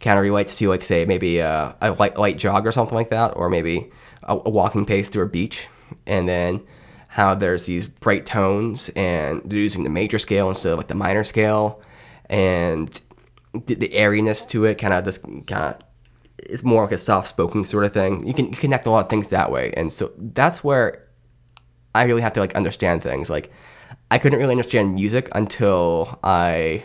kind 0.00 0.18
of 0.18 0.22
relates 0.24 0.56
to 0.56 0.68
like 0.68 0.82
say 0.82 1.04
maybe 1.04 1.38
a, 1.38 1.76
a 1.80 1.92
light, 1.92 2.18
light 2.18 2.36
jog 2.36 2.66
or 2.66 2.72
something 2.72 2.94
like 2.94 3.10
that, 3.10 3.28
or 3.36 3.48
maybe 3.48 3.90
a, 4.22 4.34
a 4.34 4.50
walking 4.50 4.84
pace 4.84 5.08
through 5.08 5.24
a 5.24 5.28
beach, 5.28 5.68
and 6.06 6.28
then 6.28 6.60
how 7.14 7.32
there's 7.32 7.66
these 7.66 7.86
bright 7.86 8.26
tones 8.26 8.90
and 8.96 9.40
they're 9.44 9.60
using 9.60 9.84
the 9.84 9.90
major 9.90 10.18
scale 10.18 10.48
instead 10.48 10.72
of 10.72 10.78
like 10.78 10.88
the 10.88 10.96
minor 10.96 11.22
scale, 11.22 11.80
and 12.28 13.00
the, 13.52 13.76
the 13.76 13.94
airiness 13.94 14.44
to 14.46 14.64
it 14.64 14.78
kind 14.78 14.92
of 14.92 15.04
just 15.04 15.22
kind 15.22 15.52
of 15.52 15.78
it's 16.38 16.64
more 16.64 16.82
like 16.82 16.90
a 16.90 16.98
soft 16.98 17.28
spoken 17.28 17.64
sort 17.64 17.84
of 17.84 17.92
thing. 17.92 18.26
You 18.26 18.34
can 18.34 18.46
you 18.46 18.56
connect 18.56 18.84
a 18.86 18.90
lot 18.90 19.04
of 19.04 19.08
things 19.08 19.28
that 19.28 19.52
way, 19.52 19.72
and 19.76 19.92
so 19.92 20.10
that's 20.18 20.64
where 20.64 21.06
I 21.94 22.02
really 22.02 22.20
have 22.20 22.32
to 22.32 22.40
like 22.40 22.56
understand 22.56 23.04
things. 23.04 23.30
Like 23.30 23.52
I 24.10 24.18
couldn't 24.18 24.40
really 24.40 24.50
understand 24.50 24.94
music 24.94 25.28
until 25.32 26.18
I 26.24 26.84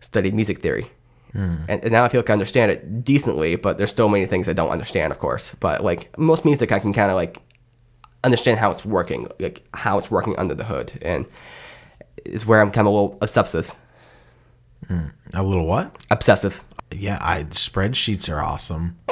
studied 0.00 0.34
music 0.34 0.60
theory. 0.60 0.90
Hmm. 1.30 1.56
And, 1.68 1.84
and 1.84 1.92
now 1.92 2.04
I 2.04 2.08
feel 2.08 2.20
like 2.22 2.30
I 2.30 2.32
understand 2.32 2.72
it 2.72 3.04
decently, 3.04 3.54
but 3.54 3.78
there's 3.78 3.92
still 3.92 4.08
many 4.08 4.26
things 4.26 4.48
I 4.48 4.54
don't 4.54 4.70
understand, 4.70 5.12
of 5.12 5.20
course. 5.20 5.54
But 5.60 5.84
like 5.84 6.18
most 6.18 6.44
music, 6.44 6.72
I 6.72 6.80
can 6.80 6.92
kind 6.92 7.10
of 7.10 7.16
like 7.16 7.38
understand 8.24 8.58
how 8.58 8.70
it's 8.70 8.84
working, 8.84 9.28
like 9.38 9.62
how 9.74 9.98
it's 9.98 10.10
working 10.10 10.34
under 10.38 10.54
the 10.54 10.64
hood, 10.64 10.98
and 11.02 11.26
is 12.24 12.44
where 12.46 12.60
I'm 12.60 12.70
kind 12.70 12.86
of 12.86 12.92
a 12.92 12.96
little 12.96 13.18
obsessive. 13.22 13.74
A 15.34 15.42
little 15.42 15.66
what? 15.66 15.94
Obsessive. 16.10 16.62
Yeah, 16.90 17.18
I 17.20 17.44
spreadsheets 17.44 18.32
are 18.32 18.40
awesome. 18.40 18.96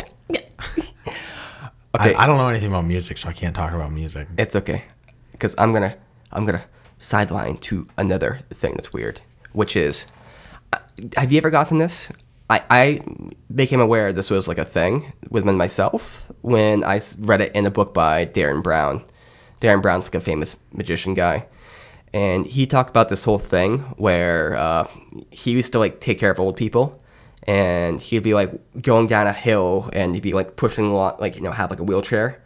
Okay, 1.99 2.15
I, 2.15 2.25
I 2.25 2.27
don't 2.27 2.37
know 2.37 2.49
anything 2.49 2.69
about 2.69 2.85
music, 2.85 3.17
so 3.17 3.27
I 3.29 3.33
can't 3.33 3.55
talk 3.57 3.73
about 3.73 3.91
music. 3.91 4.29
it's 4.37 4.55
okay, 4.55 4.85
because 5.33 5.55
I'm 5.57 5.73
gonna 5.73 5.97
I'm 6.31 6.45
gonna 6.45 6.65
sideline 6.99 7.57
to 7.59 7.87
another 7.97 8.41
thing 8.53 8.73
that's 8.75 8.93
weird, 8.93 9.23
which 9.53 9.75
is, 9.77 10.05
uh, 10.75 10.79
have 11.17 11.33
you 11.33 11.39
ever 11.39 11.49
gotten 11.49 11.79
this? 11.79 12.11
I, 12.49 12.63
I 12.71 13.01
became 13.53 13.81
aware 13.81 14.13
this 14.13 14.31
was 14.31 14.47
like 14.47 14.59
a 14.59 14.65
thing 14.65 15.13
within 15.31 15.57
myself 15.57 16.31
when 16.43 16.85
I 16.85 17.01
read 17.19 17.41
it 17.41 17.55
in 17.55 17.67
a 17.67 17.71
book 17.71 17.93
by 17.93 18.25
Derren 18.27 18.63
Brown. 18.63 19.05
Derren 19.61 19.83
Brown's 19.83 20.07
like 20.07 20.15
a 20.15 20.21
famous 20.21 20.57
magician 20.73 21.15
guy, 21.15 21.47
and 22.13 22.47
he 22.47 22.67
talked 22.67 22.91
about 22.91 23.09
this 23.09 23.25
whole 23.25 23.39
thing 23.39 23.81
where 23.97 24.55
uh, 24.55 24.87
he 25.31 25.51
used 25.53 25.73
to 25.73 25.79
like 25.79 25.99
take 25.99 26.19
care 26.19 26.31
of 26.31 26.39
old 26.39 26.57
people, 26.57 27.03
and 27.45 28.01
he'd 28.01 28.23
be 28.23 28.35
like 28.35 28.53
going 28.81 29.07
down 29.07 29.27
a 29.27 29.33
hill 29.33 29.91
and 29.93 30.15
he'd 30.15 30.23
be 30.23 30.33
like 30.33 30.57
pushing 30.57 30.87
a 30.87 30.95
lot, 30.95 31.21
like 31.21 31.35
you 31.37 31.43
know, 31.43 31.53
have 31.53 31.71
like 31.71 31.81
a 31.81 31.85
wheelchair, 31.85 32.43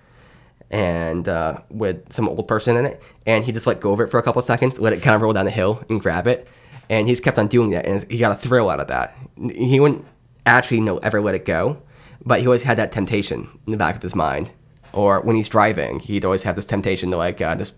and 0.71 1.29
uh, 1.29 1.59
with 1.69 2.11
some 2.13 2.29
old 2.29 2.49
person 2.49 2.77
in 2.77 2.87
it, 2.87 3.03
and 3.27 3.45
he'd 3.45 3.55
just 3.55 3.67
like 3.67 3.81
go 3.81 3.91
over 3.91 4.05
it 4.05 4.09
for 4.09 4.19
a 4.19 4.23
couple 4.23 4.41
seconds, 4.41 4.79
let 4.79 4.93
it 4.93 5.03
kind 5.03 5.15
of 5.15 5.21
roll 5.21 5.33
down 5.33 5.45
the 5.45 5.51
hill, 5.51 5.85
and 5.91 6.01
grab 6.01 6.27
it, 6.27 6.49
and 6.91 7.07
he's 7.07 7.21
kept 7.21 7.39
on 7.39 7.47
doing 7.47 7.71
that, 7.71 7.87
and 7.87 8.11
he 8.11 8.19
got 8.19 8.33
a 8.33 8.35
thrill 8.35 8.69
out 8.69 8.81
of 8.81 8.89
that. 8.89 9.17
He 9.55 9.79
wouldn't 9.79 10.05
actually 10.45 10.81
know 10.81 10.99
ever 10.99 11.21
let 11.21 11.37
it 11.37 11.45
go, 11.45 11.81
but 12.27 12.41
he 12.41 12.47
always 12.47 12.65
had 12.65 12.77
that 12.79 12.91
temptation 12.91 13.49
in 13.65 13.71
the 13.71 13.77
back 13.77 13.95
of 13.95 14.03
his 14.03 14.15
mind, 14.17 14.51
or 14.93 15.21
when 15.21 15.37
he's 15.37 15.49
driving, 15.49 16.01
he'd 16.01 16.25
always 16.25 16.43
have 16.43 16.57
this 16.57 16.67
temptation 16.67 17.13
to 17.13 17.17
like 17.17 17.41
uh, 17.41 17.55
just 17.55 17.75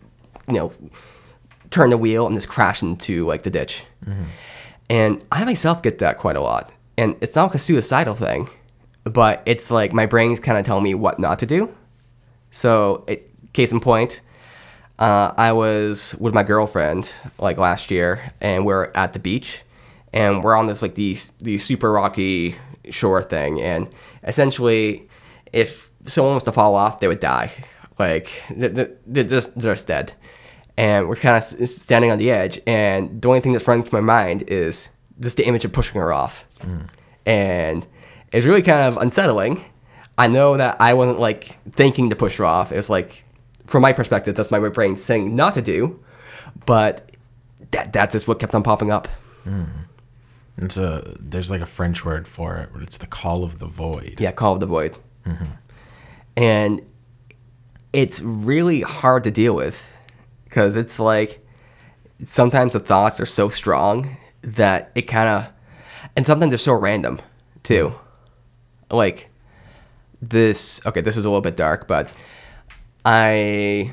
you 0.49 0.54
know 0.54 0.73
turn 1.71 1.90
the 1.90 1.99
wheel 1.99 2.26
and 2.26 2.35
just 2.35 2.49
crash 2.49 2.83
into 2.83 3.26
like 3.26 3.42
the 3.42 3.50
ditch. 3.50 3.85
And 4.88 5.23
I 5.31 5.45
myself 5.45 5.83
get 5.83 5.99
that 5.99 6.19
quite 6.19 6.37
a 6.37 6.40
lot, 6.40 6.73
and 6.97 7.16
it's 7.21 7.35
not 7.35 7.45
like 7.45 7.54
a 7.57 7.59
suicidal 7.59 8.14
thing, 8.14 8.49
but 9.04 9.42
it's 9.45 9.71
like 9.71 9.92
my 9.92 10.07
brain's 10.07 10.40
kind 10.40 10.57
of 10.59 10.64
telling 10.64 10.85
me 10.85 10.95
what 10.95 11.19
not 11.19 11.38
to 11.40 11.47
do. 11.47 11.75
So, 12.50 13.04
it, 13.07 13.28
case 13.52 13.73
in 13.73 13.81
point, 13.81 14.21
uh, 15.02 15.35
I 15.37 15.50
was 15.50 16.14
with 16.21 16.32
my 16.32 16.44
girlfriend 16.44 17.12
like 17.40 17.59
last 17.59 17.90
year, 17.90 18.32
and 18.40 18.64
we're 18.64 18.92
at 18.94 19.14
the 19.14 19.18
beach, 19.18 19.62
and 20.12 20.44
we're 20.44 20.54
on 20.54 20.68
this 20.68 20.80
like 20.80 20.94
these 20.94 21.32
these 21.40 21.64
super 21.64 21.90
rocky 21.90 22.54
shore 22.88 23.21
thing, 23.21 23.61
and 23.61 23.88
essentially, 24.23 25.09
if 25.52 25.90
someone 26.06 26.35
was 26.35 26.44
to 26.44 26.52
fall 26.52 26.76
off, 26.76 27.00
they 27.00 27.09
would 27.09 27.18
die. 27.18 27.50
Like 27.99 28.30
they're, 28.49 28.90
they're 29.04 29.25
just 29.25 29.59
they're 29.59 29.75
just 29.75 29.88
dead, 29.88 30.12
and 30.76 31.09
we're 31.09 31.16
kind 31.16 31.37
of 31.37 31.68
standing 31.68 32.12
on 32.12 32.18
the 32.18 32.30
edge, 32.30 32.61
and 32.64 33.21
the 33.21 33.26
only 33.26 33.40
thing 33.40 33.52
that's 33.54 33.66
running 33.66 33.85
through 33.85 34.02
my 34.02 34.06
mind 34.06 34.42
is 34.42 34.88
just 35.18 35.37
the 35.37 35.44
image 35.44 35.64
of 35.64 35.73
pushing 35.73 36.00
her 36.00 36.12
off, 36.12 36.44
and 37.26 37.87
it's 38.32 38.47
really 38.47 38.62
kind 38.62 38.82
of 38.82 39.02
unsettling. 39.02 39.64
I 40.16 40.28
know 40.28 40.56
that 40.56 40.80
I 40.80 40.94
wasn't 40.94 41.18
like 41.18 41.59
thinking 41.73 42.09
to 42.11 42.16
push 42.16 42.37
her 42.37 42.44
off. 42.44 42.71
It 42.71 42.76
was 42.76 42.88
like, 42.88 43.25
from 43.66 43.83
my 43.83 43.92
perspective, 43.92 44.35
that's 44.35 44.50
my 44.50 44.59
brain 44.69 44.97
saying 44.97 45.35
not 45.35 45.54
to 45.54 45.62
do, 45.62 46.02
but 46.66 47.11
that 47.71 47.92
that's 47.92 48.12
just 48.12 48.28
what 48.28 48.38
kept 48.38 48.54
on 48.54 48.62
popping 48.62 48.90
up. 48.90 49.09
Mm-hmm. 49.45 49.83
It's 50.59 50.76
a 50.76 51.16
there's 51.19 51.50
like 51.50 51.61
a 51.61 51.66
French 51.66 52.04
word 52.04 52.28
for 52.28 52.59
it, 52.59 52.71
but 52.73 52.83
it's 52.83 52.99
the 52.99 53.07
call 53.07 53.45
of 53.45 53.59
the 53.59 53.66
void. 53.66 54.16
Yeah, 54.19 54.33
Call 54.33 54.52
of 54.52 54.61
the 54.61 54.66
Void. 54.66 54.99
Mm-hmm. 55.25 55.45
And 56.37 56.83
it's 57.92 58.21
really 58.23 58.83
hard 58.83 59.25
to 59.25 59.31
deal 59.31 59.54
with 59.54 59.87
because 60.45 60.76
it's 60.76 60.99
like 60.99 61.47
sometimes 62.25 62.75
the 62.75 62.81
thoughts 62.81 63.21
are 63.21 63.26
so 63.26 63.49
strong 63.49 64.16
that 64.42 64.90
it 64.95 65.02
kind 65.02 65.28
of, 65.28 65.52
and 66.16 66.26
sometimes 66.26 66.50
they're 66.50 66.59
so 66.59 66.75
random 66.75 67.21
too. 67.62 67.88
Mm-hmm. 67.88 68.97
Like 68.97 69.31
this, 70.21 70.85
okay, 70.85 71.00
this 71.00 71.16
is 71.16 71.25
a 71.25 71.28
little 71.28 71.40
bit 71.40 71.57
dark, 71.57 71.88
but 71.88 72.11
I 73.04 73.92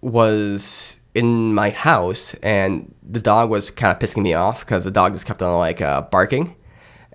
was 0.00 1.00
in 1.14 1.54
my 1.54 1.70
house 1.70 2.34
and 2.42 2.94
the 3.02 3.20
dog 3.20 3.50
was 3.50 3.70
kind 3.70 3.90
of 3.90 3.98
pissing 3.98 4.22
me 4.22 4.34
off 4.34 4.60
because 4.60 4.84
the 4.84 4.90
dog 4.90 5.12
just 5.12 5.26
kept 5.26 5.42
on 5.42 5.58
like 5.58 5.80
uh, 5.80 6.02
barking. 6.02 6.54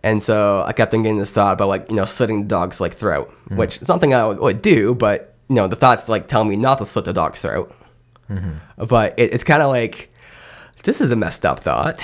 And 0.04 0.22
so 0.24 0.64
I 0.66 0.74
kept 0.74 0.94
on 0.94 1.04
getting 1.04 1.20
this 1.20 1.32
thought 1.32 1.54
about 1.54 1.68
like, 1.68 1.90
you 1.90 1.96
know, 1.96 2.06
slitting 2.06 2.42
the 2.42 2.48
dog's 2.48 2.80
like 2.82 2.94
throat, 2.94 3.32
which 3.50 3.82
is 3.82 3.88
something 3.88 4.14
I 4.14 4.26
would, 4.26 4.40
would 4.40 4.62
do, 4.62 4.96
but 4.96 5.36
you 5.48 5.56
know, 5.56 5.68
the 5.68 5.76
thoughts 5.76 6.10
like 6.10 6.28
tell 6.28 6.44
me 6.44 6.56
not 6.56 6.80
to 6.80 6.86
slit 6.86 7.06
the 7.06 7.14
dog's 7.14 7.42
throat. 7.42 7.74
But 8.78 9.14
it, 9.20 9.34
it's 9.34 9.44
kind 9.44 9.62
of 9.62 9.70
like, 9.70 10.10
this 10.84 11.02
is 11.02 11.12
a 11.12 11.16
messed 11.16 11.46
up 11.46 11.60
thought. 11.60 12.02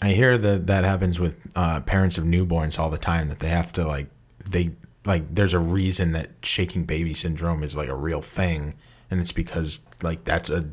I 0.00 0.12
hear 0.12 0.38
that 0.38 0.66
that 0.68 0.84
happens 0.84 1.20
with 1.20 1.36
uh, 1.54 1.80
parents 1.80 2.16
of 2.16 2.24
newborns 2.24 2.78
all 2.78 2.88
the 2.88 2.96
time. 2.96 3.28
That 3.28 3.40
they 3.40 3.48
have 3.50 3.72
to 3.72 3.86
like 3.86 4.08
they 4.48 4.70
like. 5.10 5.34
There's 5.34 5.54
a 5.54 5.58
reason 5.58 6.12
that 6.12 6.30
shaking 6.42 6.84
baby 6.84 7.14
syndrome 7.14 7.62
is 7.62 7.76
like 7.76 7.88
a 7.88 7.94
real 7.94 8.22
thing, 8.22 8.74
and 9.10 9.20
it's 9.20 9.32
because 9.32 9.80
like 10.02 10.24
that's 10.24 10.50
a 10.50 10.70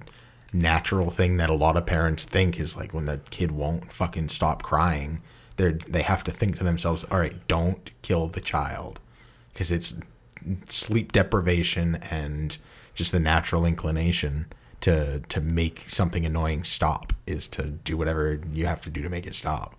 natural 0.53 1.09
thing 1.09 1.37
that 1.37 1.49
a 1.49 1.53
lot 1.53 1.75
of 1.75 1.85
parents 1.85 2.23
think 2.23 2.59
is 2.59 2.77
like 2.77 2.93
when 2.93 3.05
the 3.05 3.19
kid 3.29 3.51
won't 3.51 3.91
fucking 3.91 4.29
stop 4.29 4.63
crying. 4.63 5.21
They 5.57 5.71
they 5.71 6.03
have 6.03 6.23
to 6.25 6.31
think 6.31 6.57
to 6.57 6.63
themselves, 6.63 7.03
all 7.05 7.19
right, 7.19 7.35
don't 7.47 7.89
kill 8.01 8.27
the 8.27 8.41
child, 8.41 8.99
because 9.53 9.71
it's 9.71 9.95
sleep 10.69 11.11
deprivation 11.11 11.95
and 12.09 12.57
just 12.93 13.11
the 13.11 13.19
natural 13.19 13.65
inclination 13.65 14.45
to 14.81 15.21
to 15.27 15.41
make 15.41 15.89
something 15.89 16.25
annoying 16.25 16.63
stop 16.63 17.13
is 17.25 17.47
to 17.47 17.63
do 17.63 17.97
whatever 17.97 18.39
you 18.53 18.65
have 18.65 18.81
to 18.83 18.89
do 18.89 19.01
to 19.01 19.09
make 19.09 19.25
it 19.25 19.35
stop. 19.35 19.75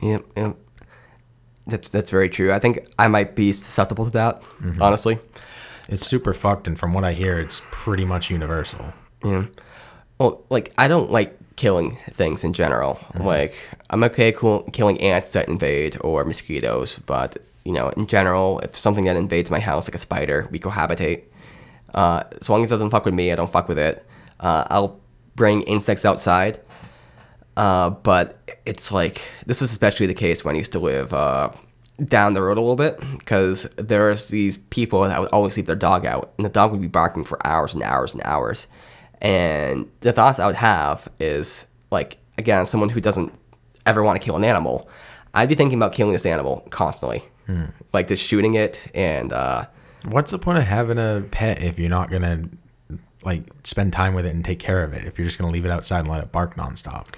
Yep, 0.00 0.24
yep. 0.36 0.56
That's 1.68 1.88
that's 1.88 2.10
very 2.10 2.28
true. 2.28 2.52
I 2.52 2.58
think 2.58 2.86
I 2.98 3.08
might 3.08 3.36
be 3.36 3.52
susceptible 3.52 4.04
to 4.06 4.10
that, 4.12 4.42
honestly. 4.80 5.18
It's 5.88 6.06
super 6.06 6.34
fucked, 6.34 6.66
and 6.66 6.78
from 6.78 6.92
what 6.92 7.04
I 7.04 7.12
hear, 7.12 7.38
it's 7.38 7.62
pretty 7.70 8.04
much 8.04 8.30
universal. 8.30 8.92
Yeah. 9.24 9.46
Well, 10.18 10.42
like 10.50 10.72
I 10.76 10.88
don't 10.88 11.10
like 11.10 11.38
killing 11.56 11.98
things 12.12 12.44
in 12.44 12.52
general. 12.52 12.98
Like 13.18 13.54
I'm 13.90 14.02
okay 14.04 14.32
cool 14.32 14.62
killing 14.72 15.00
ants 15.00 15.32
that 15.34 15.48
invade 15.48 15.96
or 16.00 16.24
mosquitoes, 16.24 16.98
but 17.00 17.36
you 17.64 17.72
know, 17.72 17.90
in 17.90 18.06
general, 18.06 18.60
if 18.60 18.74
something 18.74 19.04
that 19.04 19.16
invades 19.16 19.50
my 19.50 19.60
house 19.60 19.88
like 19.88 19.94
a 19.94 19.98
spider, 19.98 20.48
we 20.50 20.58
cohabitate. 20.58 21.24
Uh, 21.94 22.22
as 22.40 22.48
long 22.48 22.64
as 22.64 22.70
it 22.70 22.74
doesn't 22.74 22.90
fuck 22.90 23.04
with 23.04 23.14
me, 23.14 23.30
I 23.32 23.34
don't 23.34 23.50
fuck 23.50 23.68
with 23.68 23.78
it. 23.78 24.06
Uh, 24.40 24.64
I'll 24.70 24.98
bring 25.36 25.62
insects 25.62 26.04
outside. 26.04 26.60
Uh, 27.58 27.90
but 27.90 28.38
it's 28.64 28.92
like 28.92 29.20
this 29.46 29.60
is 29.62 29.70
especially 29.72 30.06
the 30.06 30.14
case 30.14 30.44
when 30.44 30.54
I 30.54 30.58
used 30.58 30.72
to 30.72 30.78
live 30.78 31.12
uh, 31.12 31.50
down 32.04 32.34
the 32.34 32.42
road 32.42 32.56
a 32.56 32.60
little 32.60 32.76
bit 32.76 33.00
because 33.18 33.64
there's 33.76 34.28
these 34.28 34.58
people 34.70 35.02
that 35.02 35.20
would 35.20 35.30
always 35.30 35.56
leave 35.56 35.66
their 35.66 35.74
dog 35.74 36.06
out, 36.06 36.32
and 36.38 36.44
the 36.44 36.50
dog 36.50 36.70
would 36.70 36.80
be 36.80 36.86
barking 36.88 37.24
for 37.24 37.44
hours 37.46 37.74
and 37.74 37.82
hours 37.82 38.12
and 38.12 38.22
hours. 38.24 38.68
And 39.20 39.90
the 40.00 40.12
thoughts 40.12 40.38
I 40.38 40.46
would 40.46 40.54
have 40.56 41.08
is 41.18 41.66
like, 41.90 42.18
again, 42.38 42.64
someone 42.66 42.90
who 42.90 43.00
doesn't 43.00 43.32
ever 43.84 44.02
want 44.04 44.20
to 44.20 44.24
kill 44.24 44.36
an 44.36 44.44
animal, 44.44 44.88
I'd 45.34 45.48
be 45.48 45.56
thinking 45.56 45.78
about 45.78 45.92
killing 45.92 46.12
this 46.12 46.26
animal 46.26 46.64
constantly, 46.70 47.24
like 47.92 48.06
just 48.08 48.22
shooting 48.24 48.54
it 48.54 48.88
and. 48.94 49.32
uh 49.32 49.66
What's 50.06 50.30
the 50.30 50.38
point 50.38 50.58
of 50.58 50.64
having 50.64 50.96
a 50.98 51.24
pet 51.28 51.60
if 51.60 51.76
you're 51.76 51.90
not 51.90 52.08
gonna 52.08 52.44
like 53.24 53.42
spend 53.64 53.92
time 53.92 54.14
with 54.14 54.24
it 54.26 54.34
and 54.34 54.44
take 54.44 54.60
care 54.60 54.84
of 54.84 54.92
it? 54.92 55.04
If 55.04 55.18
you're 55.18 55.26
just 55.26 55.38
gonna 55.38 55.52
leave 55.52 55.64
it 55.64 55.72
outside 55.72 56.00
and 56.00 56.08
let 56.08 56.22
it 56.22 56.30
bark 56.30 56.54
nonstop. 56.54 57.08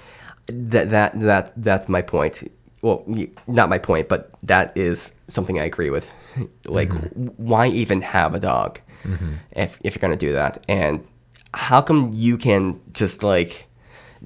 That 0.51 0.89
that 0.89 1.19
that 1.19 1.53
that's 1.57 1.87
my 1.89 2.01
point. 2.01 2.43
Well, 2.81 3.03
not 3.47 3.69
my 3.69 3.77
point, 3.77 4.09
but 4.09 4.31
that 4.43 4.75
is 4.75 5.11
something 5.27 5.59
I 5.59 5.65
agree 5.65 5.89
with. 5.89 6.09
Like, 6.65 6.89
mm-hmm. 6.89 7.25
w- 7.25 7.33
why 7.35 7.67
even 7.67 8.01
have 8.01 8.33
a 8.33 8.39
dog 8.39 8.79
mm-hmm. 9.03 9.33
if 9.51 9.77
if 9.83 9.93
you're 9.95 10.01
gonna 10.01 10.15
do 10.15 10.31
that? 10.33 10.63
And 10.69 11.05
how 11.53 11.81
come 11.81 12.11
you 12.13 12.37
can 12.37 12.79
just 12.93 13.21
like 13.21 13.67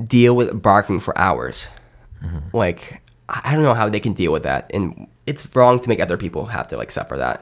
deal 0.08 0.36
with 0.36 0.62
barking 0.62 1.00
for 1.00 1.18
hours? 1.18 1.68
Mm-hmm. 2.24 2.56
Like, 2.56 3.02
I 3.28 3.42
I 3.46 3.54
don't 3.54 3.64
know 3.64 3.74
how 3.74 3.90
they 3.90 4.00
can 4.00 4.14
deal 4.14 4.32
with 4.32 4.44
that, 4.44 4.70
and 4.72 5.08
it's 5.26 5.48
wrong 5.56 5.80
to 5.80 5.90
make 5.90 6.00
other 6.00 6.18
people 6.18 6.46
have 6.46 6.68
to 6.70 6.78
like 6.78 6.92
suffer 6.92 7.18
that. 7.18 7.42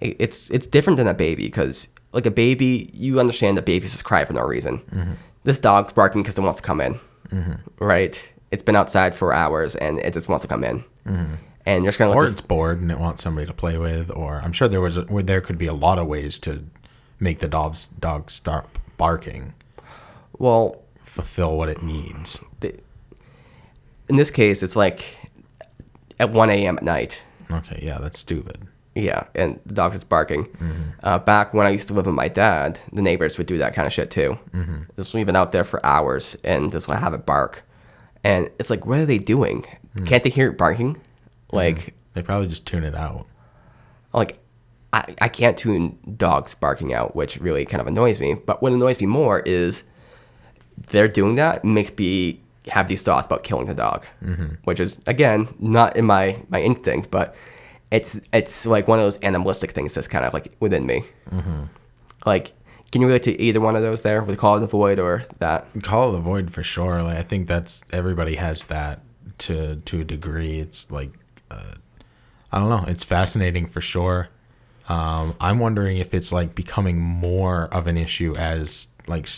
It- 0.00 0.16
It's 0.18 0.50
it's 0.50 0.66
different 0.66 0.96
than 0.98 1.06
a 1.08 1.14
baby 1.14 1.44
because 1.44 1.88
like 2.12 2.26
a 2.26 2.30
baby, 2.30 2.90
you 2.92 3.18
understand 3.20 3.56
that 3.56 3.64
babies 3.64 3.92
just 3.92 4.04
cry 4.04 4.24
for 4.26 4.34
no 4.34 4.42
reason. 4.42 4.80
This 5.44 5.58
dog's 5.58 5.92
barking 5.94 6.22
because 6.22 6.36
it 6.38 6.42
wants 6.42 6.60
to 6.60 6.66
come 6.66 6.80
in, 6.84 6.98
Mm-hmm. 7.30 7.84
right? 7.84 8.32
It's 8.50 8.62
been 8.62 8.76
outside 8.76 9.14
for 9.14 9.32
hours 9.32 9.76
and 9.76 9.98
it 9.98 10.12
just 10.12 10.28
wants 10.28 10.42
to 10.42 10.48
come 10.48 10.64
in, 10.64 10.84
mm-hmm. 11.06 11.34
and 11.64 11.84
you're 11.84 11.90
just 11.90 11.98
gonna 11.98 12.10
let 12.10 12.18
Or 12.18 12.24
it's 12.24 12.40
bored 12.40 12.80
and 12.80 12.90
it 12.90 12.98
wants 12.98 13.22
somebody 13.22 13.46
to 13.46 13.54
play 13.54 13.78
with. 13.78 14.10
Or 14.10 14.40
I'm 14.40 14.52
sure 14.52 14.68
there 14.68 14.80
was 14.80 14.96
a, 14.96 15.02
where 15.02 15.22
there 15.22 15.40
could 15.40 15.58
be 15.58 15.66
a 15.66 15.74
lot 15.74 15.98
of 15.98 16.06
ways 16.06 16.38
to 16.40 16.64
make 17.18 17.38
the 17.38 17.48
dog's 17.48 17.86
dog 17.88 18.30
start 18.30 18.68
barking, 18.96 19.54
well, 20.38 20.82
fulfill 21.04 21.56
what 21.56 21.68
it 21.68 21.82
needs. 21.82 22.40
the, 22.60 22.78
in 24.08 24.16
this 24.16 24.30
case, 24.30 24.62
it's 24.62 24.76
like 24.76 25.30
at 26.18 26.30
1 26.30 26.50
a.m. 26.50 26.76
at 26.76 26.82
night. 26.82 27.22
Okay, 27.50 27.80
yeah, 27.82 27.98
that's 27.98 28.18
stupid. 28.18 28.66
Yeah, 28.94 29.24
and 29.34 29.58
the 29.64 29.72
dog's 29.74 29.96
just 29.96 30.08
barking. 30.10 30.48
Uh, 31.02 31.18
back 31.18 31.54
when 31.54 31.66
I 31.66 31.70
used 31.70 31.88
to 31.88 31.94
live 31.94 32.04
with 32.06 32.14
my 32.14 32.28
dad, 32.28 32.78
the 32.92 33.00
neighbors 33.02 33.38
would 33.38 33.46
do 33.46 33.56
that 33.58 33.72
kind 33.74 33.86
of 33.86 33.92
shit 33.92 34.10
too. 34.10 34.38
Mm-hmm. 34.52 34.82
Just 34.96 35.14
leave 35.14 35.28
it 35.30 35.36
out 35.36 35.52
there 35.52 35.64
for 35.64 35.84
hours 35.84 36.36
and 36.44 36.70
just 36.70 36.88
like, 36.88 36.98
have 37.00 37.14
it 37.14 37.24
bark. 37.24 37.62
And 38.22 38.50
it's 38.58 38.68
like, 38.70 38.84
what 38.84 38.98
are 38.98 39.06
they 39.06 39.18
doing? 39.18 39.64
Can't 40.04 40.22
they 40.22 40.30
hear 40.30 40.50
it 40.50 40.58
barking? 40.58 41.00
Like, 41.52 41.94
They 42.12 42.22
probably 42.22 42.48
just 42.48 42.66
tune 42.66 42.84
it 42.84 42.94
out. 42.94 43.26
like 44.12 44.38
I, 44.92 45.14
I 45.22 45.28
can't 45.28 45.56
tune 45.56 45.98
dogs 46.18 46.54
barking 46.54 46.92
out, 46.92 47.16
which 47.16 47.38
really 47.40 47.64
kind 47.64 47.80
of 47.80 47.86
annoys 47.86 48.20
me. 48.20 48.34
But 48.34 48.60
what 48.62 48.72
annoys 48.72 49.00
me 49.00 49.06
more 49.06 49.40
is 49.40 49.84
they're 50.88 51.08
doing 51.08 51.36
that 51.36 51.64
makes 51.64 51.96
me 51.96 52.40
have 52.68 52.88
these 52.88 53.02
thoughts 53.02 53.26
about 53.26 53.42
killing 53.42 53.66
the 53.66 53.74
dog, 53.74 54.04
which 54.64 54.78
is 54.80 55.00
again 55.06 55.48
not 55.58 55.96
in 55.96 56.04
my 56.04 56.42
my 56.50 56.60
instinct, 56.60 57.10
but 57.10 57.34
it's 57.92 58.18
it's 58.32 58.66
like 58.66 58.88
one 58.88 58.98
of 58.98 59.04
those 59.04 59.18
animalistic 59.18 59.72
things 59.72 59.92
that's 59.94 60.08
kind 60.08 60.24
of 60.24 60.32
like 60.32 60.56
within 60.60 60.86
me. 60.86 61.04
Like, 62.24 62.52
can 62.90 63.02
you 63.02 63.06
relate 63.06 63.22
to 63.24 63.40
either 63.40 63.60
one 63.60 63.76
of 63.76 63.82
those 63.82 64.00
there 64.00 64.22
with 64.22 64.38
Call 64.38 64.54
of 64.54 64.62
the 64.62 64.66
Void 64.66 64.98
or 64.98 65.24
that? 65.38 65.66
Call 65.82 66.08
of 66.08 66.14
the 66.14 66.20
Void 66.20 66.50
for 66.50 66.62
sure. 66.62 67.02
Like 67.02 67.18
I 67.18 67.22
think 67.22 67.46
that's 67.46 67.82
everybody 67.92 68.36
has 68.36 68.64
that 68.64 69.02
to 69.38 69.76
to 69.76 70.00
a 70.00 70.04
degree. 70.04 70.58
It's 70.58 70.90
like 70.90 71.12
uh, 71.50 71.74
I 72.50 72.58
don't 72.58 72.70
know. 72.70 72.84
It's 72.88 73.04
fascinating 73.04 73.66
for 73.66 73.82
sure. 73.82 74.30
Um, 74.88 75.36
I'm 75.38 75.58
wondering 75.58 75.98
if 75.98 76.14
it's 76.14 76.32
like 76.32 76.54
becoming 76.54 76.98
more 76.98 77.72
of 77.74 77.86
an 77.86 77.98
issue 77.98 78.34
as 78.36 78.88
like 79.06 79.28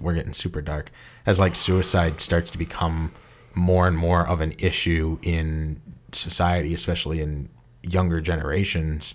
we're 0.00 0.14
getting 0.14 0.32
super 0.32 0.60
dark 0.60 0.90
as 1.24 1.38
like 1.40 1.54
suicide 1.54 2.20
starts 2.20 2.50
to 2.50 2.58
become 2.58 3.12
more 3.54 3.88
and 3.88 3.96
more 3.96 4.28
of 4.28 4.40
an 4.40 4.52
issue 4.58 5.18
in 5.22 5.80
society, 6.12 6.74
especially 6.74 7.20
in 7.20 7.48
younger 7.82 8.20
generations. 8.20 9.14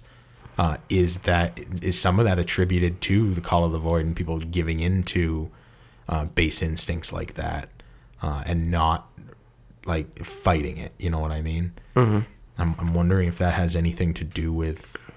Uh, 0.57 0.77
is 0.87 1.19
that 1.19 1.59
is 1.81 1.99
some 1.99 2.17
of 2.17 2.25
that 2.25 2.39
attributed 2.39 3.01
to 3.01 3.33
the 3.33 3.41
call 3.41 3.65
of 3.65 3.73
the 3.73 3.77
void 3.79 4.05
and 4.05 4.15
people 4.15 4.39
giving 4.39 4.79
into 4.79 5.51
uh, 6.07 6.23
base 6.25 6.61
instincts 6.61 7.11
like 7.11 7.33
that 7.33 7.69
uh, 8.21 8.41
and 8.45 8.71
not 8.71 9.09
like 9.85 10.19
fighting 10.23 10.77
it? 10.77 10.93
You 10.97 11.09
know 11.09 11.19
what 11.19 11.31
I 11.31 11.41
mean? 11.41 11.73
Mm-hmm. 11.95 12.19
I'm 12.57 12.75
I'm 12.79 12.93
wondering 12.93 13.27
if 13.27 13.37
that 13.39 13.53
has 13.55 13.75
anything 13.75 14.13
to 14.13 14.23
do 14.23 14.53
with 14.53 15.11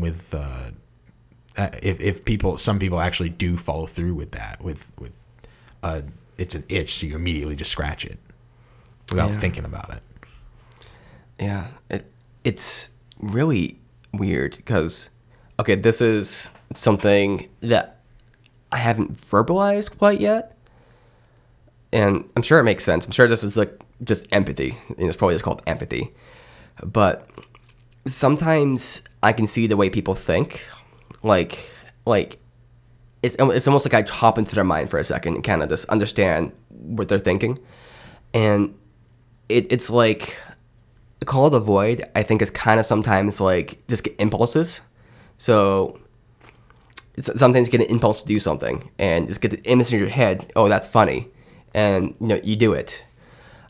with 0.00 0.34
uh, 0.34 0.70
uh, 1.56 1.68
if 1.80 2.00
if 2.00 2.24
people 2.24 2.58
some 2.58 2.80
people 2.80 2.98
actually 3.00 3.28
do 3.30 3.56
follow 3.56 3.86
through 3.86 4.14
with 4.14 4.32
that 4.32 4.60
with 4.62 4.90
with 4.98 5.12
uh 5.84 6.00
it's 6.38 6.56
an 6.56 6.64
itch 6.68 6.92
so 6.96 7.06
you 7.06 7.14
immediately 7.14 7.54
just 7.54 7.70
scratch 7.70 8.04
it 8.04 8.18
without 9.10 9.30
Yeah. 9.30 9.38
thinking 9.38 9.64
about 9.64 9.90
it. 9.94 10.02
Yeah, 11.38 11.68
it, 11.88 12.10
it's 12.46 12.90
really 13.18 13.76
weird 14.12 14.56
because, 14.56 15.10
okay, 15.58 15.74
this 15.74 16.00
is 16.00 16.52
something 16.74 17.48
that 17.60 17.98
I 18.70 18.76
haven't 18.76 19.14
verbalized 19.14 19.98
quite 19.98 20.20
yet, 20.20 20.56
and 21.92 22.30
I'm 22.36 22.42
sure 22.42 22.60
it 22.60 22.62
makes 22.62 22.84
sense. 22.84 23.04
I'm 23.04 23.10
sure 23.10 23.26
this 23.26 23.42
is 23.42 23.56
like 23.56 23.80
just 24.04 24.28
empathy, 24.30 24.78
it's 24.96 25.16
probably 25.16 25.34
just 25.34 25.44
called 25.44 25.60
empathy. 25.66 26.14
But 26.84 27.28
sometimes 28.06 29.02
I 29.24 29.32
can 29.32 29.48
see 29.48 29.66
the 29.66 29.76
way 29.76 29.90
people 29.90 30.14
think, 30.14 30.64
like 31.24 31.68
like 32.04 32.38
it's 33.24 33.34
it's 33.40 33.66
almost 33.66 33.90
like 33.90 33.94
I 33.94 34.08
hop 34.08 34.38
into 34.38 34.54
their 34.54 34.62
mind 34.62 34.88
for 34.88 35.00
a 35.00 35.04
second 35.04 35.34
and 35.34 35.42
kind 35.42 35.64
of 35.64 35.68
just 35.68 35.88
understand 35.88 36.52
what 36.68 37.08
they're 37.08 37.18
thinking, 37.18 37.58
and 38.32 38.72
it, 39.48 39.66
it's 39.72 39.90
like 39.90 40.36
call 41.24 41.46
of 41.46 41.52
the 41.52 41.60
void 41.60 42.04
i 42.14 42.22
think 42.22 42.42
is 42.42 42.50
kind 42.50 42.78
of 42.78 42.86
sometimes 42.86 43.40
like 43.40 43.84
just 43.88 44.04
get 44.04 44.14
impulses. 44.18 44.80
So 45.38 45.98
it's, 47.14 47.30
sometimes 47.38 47.68
you 47.68 47.72
get 47.72 47.80
an 47.82 47.90
impulse 47.94 48.22
to 48.22 48.26
do 48.26 48.38
something 48.38 48.90
and 48.98 49.28
just 49.28 49.40
get 49.40 49.50
the 49.50 49.62
image 49.64 49.92
in 49.92 49.98
your 49.98 50.08
head 50.08 50.52
oh 50.56 50.68
that's 50.68 50.88
funny 50.88 51.28
and 51.74 52.14
you 52.20 52.26
know 52.26 52.40
you 52.42 52.56
do 52.56 52.72
it. 52.72 53.04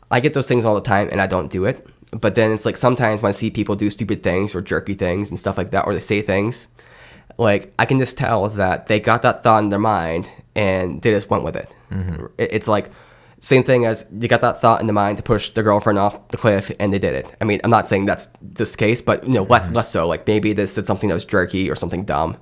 I 0.09 0.19
get 0.21 0.33
those 0.33 0.47
things 0.47 0.63
all 0.65 0.75
the 0.75 0.81
time 0.81 1.09
and 1.11 1.19
i 1.19 1.27
don't 1.27 1.51
do 1.51 1.65
it 1.65 1.85
but 2.11 2.35
then 2.35 2.51
it's 2.51 2.65
like 2.65 2.77
sometimes 2.77 3.21
when 3.21 3.29
i 3.29 3.33
see 3.33 3.49
people 3.49 3.75
do 3.75 3.89
stupid 3.89 4.23
things 4.23 4.55
or 4.55 4.61
jerky 4.61 4.93
things 4.93 5.29
and 5.29 5.39
stuff 5.39 5.57
like 5.57 5.71
that 5.71 5.85
or 5.85 5.93
they 5.93 5.99
say 5.99 6.21
things 6.21 6.67
like 7.37 7.73
i 7.77 7.85
can 7.85 7.99
just 7.99 8.17
tell 8.17 8.47
that 8.47 8.87
they 8.87 8.99
got 8.99 9.21
that 9.21 9.43
thought 9.43 9.63
in 9.63 9.69
their 9.69 9.79
mind 9.79 10.29
and 10.55 11.01
they 11.01 11.11
just 11.11 11.29
went 11.29 11.43
with 11.43 11.55
it, 11.55 11.73
mm-hmm. 11.91 12.25
it 12.37 12.49
it's 12.51 12.67
like 12.67 12.89
same 13.39 13.63
thing 13.63 13.85
as 13.85 14.07
you 14.11 14.27
got 14.27 14.41
that 14.41 14.61
thought 14.61 14.81
in 14.81 14.87
the 14.87 14.93
mind 14.93 15.17
to 15.17 15.23
push 15.23 15.49
the 15.49 15.61
girlfriend 15.61 15.99
off 15.99 16.27
the 16.29 16.37
cliff 16.37 16.71
and 16.79 16.91
they 16.91 16.99
did 16.99 17.13
it. 17.13 17.35
I 17.39 17.45
mean, 17.45 17.61
I'm 17.63 17.69
not 17.69 17.87
saying 17.87 18.07
that's 18.07 18.29
this 18.41 18.75
case, 18.75 19.01
but 19.01 19.25
you 19.27 19.33
know, 19.33 19.43
less 19.43 19.65
mm-hmm. 19.65 19.75
less 19.75 19.91
so. 19.91 20.07
Like 20.07 20.25
maybe 20.25 20.53
they 20.53 20.65
said 20.65 20.87
something 20.87 21.09
that 21.09 21.13
was 21.13 21.25
jerky 21.25 21.69
or 21.69 21.75
something 21.75 22.03
dumb. 22.03 22.37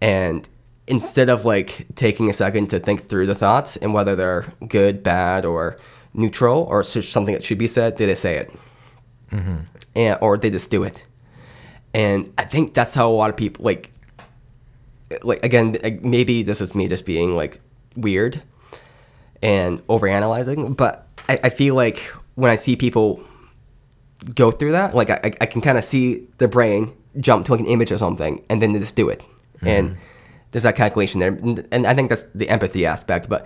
And 0.00 0.48
instead 0.86 1.28
of 1.28 1.44
like 1.44 1.86
taking 1.94 2.30
a 2.30 2.32
second 2.32 2.68
to 2.70 2.80
think 2.80 3.02
through 3.02 3.26
the 3.26 3.34
thoughts 3.34 3.76
and 3.76 3.92
whether 3.92 4.16
they're 4.16 4.52
good, 4.66 5.02
bad, 5.02 5.44
or 5.44 5.76
neutral 6.14 6.62
or 6.62 6.82
something 6.82 7.34
that 7.34 7.44
should 7.44 7.58
be 7.58 7.66
said, 7.66 7.96
did 7.96 8.08
they 8.08 8.14
say 8.14 8.36
it? 8.36 8.52
Mm-hmm. 9.30 9.56
And 9.94 10.18
or 10.22 10.38
they 10.38 10.50
just 10.50 10.70
do 10.70 10.84
it. 10.84 11.04
And 11.92 12.32
I 12.38 12.44
think 12.44 12.72
that's 12.72 12.94
how 12.94 13.10
a 13.10 13.12
lot 13.12 13.28
of 13.28 13.36
people 13.36 13.64
like 13.64 13.90
like 15.22 15.44
again 15.44 15.76
maybe 16.02 16.42
this 16.42 16.60
is 16.60 16.74
me 16.74 16.88
just 16.88 17.04
being 17.06 17.36
like 17.36 17.60
weird 17.94 18.42
and 19.44 19.86
overanalyzing 19.86 20.76
but 20.76 21.06
I, 21.28 21.38
I 21.44 21.48
feel 21.50 21.74
like 21.74 21.98
when 22.34 22.50
i 22.50 22.56
see 22.56 22.76
people 22.76 23.22
go 24.34 24.50
through 24.50 24.72
that 24.72 24.94
like 24.94 25.10
i, 25.10 25.32
I- 25.40 25.46
can 25.46 25.60
kind 25.60 25.78
of 25.78 25.84
see 25.84 26.26
their 26.38 26.48
brain 26.48 26.92
jump 27.20 27.46
to 27.46 27.52
like 27.52 27.60
an 27.60 27.66
image 27.66 27.92
or 27.92 27.98
something 27.98 28.44
and 28.50 28.60
then 28.60 28.72
they 28.72 28.80
just 28.80 28.96
do 28.96 29.08
it. 29.08 29.20
Mm-hmm. 29.20 29.68
And 29.68 29.96
there's 30.50 30.64
that 30.64 30.74
calculation 30.74 31.20
there 31.20 31.30
and 31.30 31.66
and 31.70 31.86
i 31.86 31.94
think 31.94 32.08
that's 32.08 32.24
the 32.34 32.48
empathy 32.48 32.86
aspect 32.86 33.28
but 33.28 33.44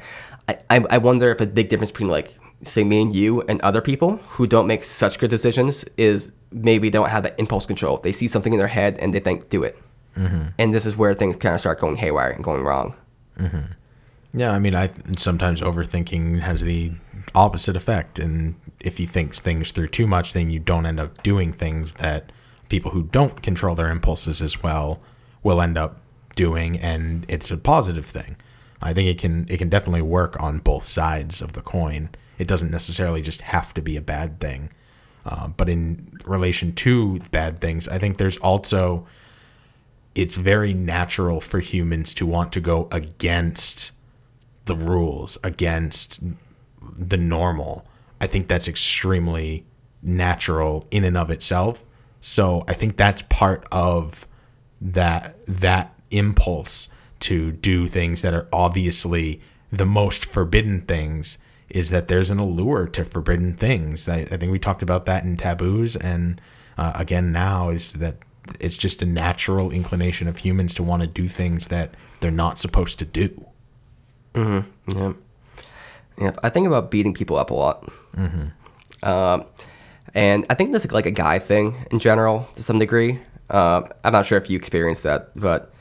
I, 0.49 0.59
I, 0.71 0.85
I 0.91 0.99
wonder 0.99 1.31
if 1.31 1.41
a 1.41 1.47
big 1.47 1.69
difference 1.69 1.93
between 1.93 2.09
like 2.09 2.35
say 2.63 2.85
me 2.85 3.03
and 3.03 3.15
you 3.15 3.43
and 3.43 3.61
other 3.61 3.81
people 3.81 4.17
who 4.31 4.47
don't 4.47 4.67
make 4.67 4.85
such 4.85 5.19
good 5.19 5.31
decisions 5.31 5.85
is 5.97 6.33
maybe 6.51 6.89
they 6.89 6.99
don't 6.99 7.11
have 7.11 7.23
that 7.23 7.39
impulse 7.39 7.67
control. 7.67 7.99
They 7.99 8.13
see 8.13 8.29
something 8.29 8.53
in 8.53 8.59
their 8.59 8.69
head 8.69 8.99
and 8.99 9.15
they 9.15 9.21
think 9.21 9.49
do 9.49 9.63
it. 9.63 9.79
Mm-hmm. 10.17 10.49
And 10.59 10.75
this 10.75 10.87
is 10.87 10.97
where 10.97 11.15
things 11.15 11.37
kind 11.37 11.55
of 11.55 11.61
start 11.61 11.79
going 11.79 11.97
haywire 11.97 12.31
and 12.31 12.43
going 12.43 12.65
wrong 12.65 12.97
mm-hmm. 13.39 13.73
Yeah, 14.33 14.53
I 14.53 14.59
mean, 14.59 14.75
I 14.75 14.91
sometimes 15.17 15.61
overthinking 15.61 16.41
has 16.41 16.61
the 16.61 16.93
opposite 17.35 17.77
effect, 17.77 18.19
and 18.19 18.57
if 18.81 19.01
you 19.01 19.07
think 19.07 19.35
things 19.35 19.73
through 19.73 19.89
too 19.89 20.07
much, 20.07 20.33
then 20.33 20.51
you 20.51 20.59
don't 20.59 20.87
end 20.87 21.01
up 21.01 21.23
doing 21.23 21.53
things 21.53 21.95
that 21.95 22.31
people 22.69 22.91
who 22.91 23.05
don't 23.05 23.43
control 23.43 23.75
their 23.75 23.91
impulses 23.91 24.43
as 24.43 24.63
well 24.63 25.01
will 25.43 25.63
end 25.63 25.79
up 25.79 26.01
doing, 26.37 26.79
and 26.79 27.25
it's 27.29 27.51
a 27.51 27.57
positive 27.57 28.05
thing. 28.05 28.37
I 28.83 28.93
think 28.93 29.09
it 29.09 29.19
can 29.19 29.47
it 29.49 29.59
can 29.59 29.71
definitely 29.71 30.03
work 30.03 30.41
on 30.41 30.59
both 30.59 30.85
sides 30.85 31.41
of 31.43 31.55
the 31.55 31.63
coin. 31.63 32.11
It 32.39 32.47
doesn't 32.47 32.71
necessarily 32.71 33.23
just 33.23 33.41
have 33.43 33.75
to 33.75 33.83
be 33.83 33.97
a 33.97 34.03
bad 34.03 34.41
thing. 34.41 34.71
Uh, 35.25 35.49
but 35.49 35.69
in 35.69 36.13
relation 36.25 36.73
to 36.73 37.19
bad 37.31 37.61
things, 37.61 37.89
I 37.89 37.99
think 37.99 38.19
there's 38.19 38.37
also 38.39 39.07
it's 40.15 40.37
very 40.37 40.75
natural 40.75 41.41
for 41.41 41.61
humans 41.61 42.15
to 42.15 42.27
want 42.27 42.53
to 42.53 42.61
go 42.61 42.89
against 42.93 43.93
the 44.69 44.77
rules, 44.77 45.37
against 45.43 46.23
the 46.97 47.17
normal. 47.17 47.87
I 48.21 48.27
think 48.27 48.49
that's 48.49 48.69
extremely 48.69 49.67
natural 50.03 50.87
in 50.91 51.05
and 51.05 51.17
of 51.17 51.31
itself. 51.31 51.85
So 52.21 52.65
I 52.69 52.75
think 52.75 52.97
that's 52.97 53.23
part 53.23 53.67
of 53.73 54.27
that 54.81 55.45
that 55.47 55.95
impulse 56.11 56.89
to 57.21 57.53
do 57.53 57.87
things 57.89 58.23
that 58.23 58.33
are 58.33 58.49
obviously 58.53 59.41
the 59.71 59.87
most 59.87 60.25
forbidden 60.25 60.83
things 60.83 61.39
is 61.69 61.91
that 61.91 62.09
there's 62.09 62.31
an 62.31 62.39
allure 62.39 62.87
to 62.87 63.05
forbidden 63.05 63.55
things. 63.55 64.09
I, 64.09 64.21
I 64.21 64.37
think 64.37 64.51
we 64.51 64.59
talked 64.59 64.83
about 64.83 65.05
that 65.07 65.25
in 65.25 65.37
taboos, 65.37 65.97
and 65.97 66.41
uh, 66.79 66.93
again 66.95 67.33
now 67.33 67.69
is 67.69 67.95
that 67.95 68.17
it's 68.61 68.79
just 68.79 69.03
a 69.03 69.07
natural 69.07 69.71
inclination 69.71 70.29
of 70.29 70.39
humans 70.39 70.75
to 70.75 70.83
want 70.83 71.03
to 71.03 71.09
do 71.09 71.29
things 71.29 71.67
that 71.67 71.95
they're 72.21 72.31
not 72.31 72.59
supposed 72.59 72.99
to 73.01 73.05
do. 73.05 73.49
Mm-hmm. 74.35 74.99
Yeah. 74.99 75.13
Yeah. 76.19 76.33
I 76.43 76.49
think 76.49 76.67
about 76.67 76.91
beating 76.91 77.15
people 77.15 77.37
up 77.37 77.51
a 77.51 77.55
lot. 77.55 77.85
Mm-hmm. 78.17 79.09
Um, 79.09 79.45
and 80.15 80.47
I 80.51 80.55
think 80.55 80.73
this 80.73 80.85
is 80.85 80.93
like 80.93 81.07
a 81.07 81.11
guy 81.11 81.39
thing 81.39 81.87
in 81.91 81.99
general 81.99 82.49
to 82.55 82.63
some 82.63 82.79
degree. 82.79 83.21
Uh, 83.51 83.83
I'm 84.05 84.13
not 84.13 84.27
sure 84.27 84.39
if 84.39 84.51
you 84.51 84.57
experienced 84.57 85.03
that, 85.05 85.31
but 85.37 85.73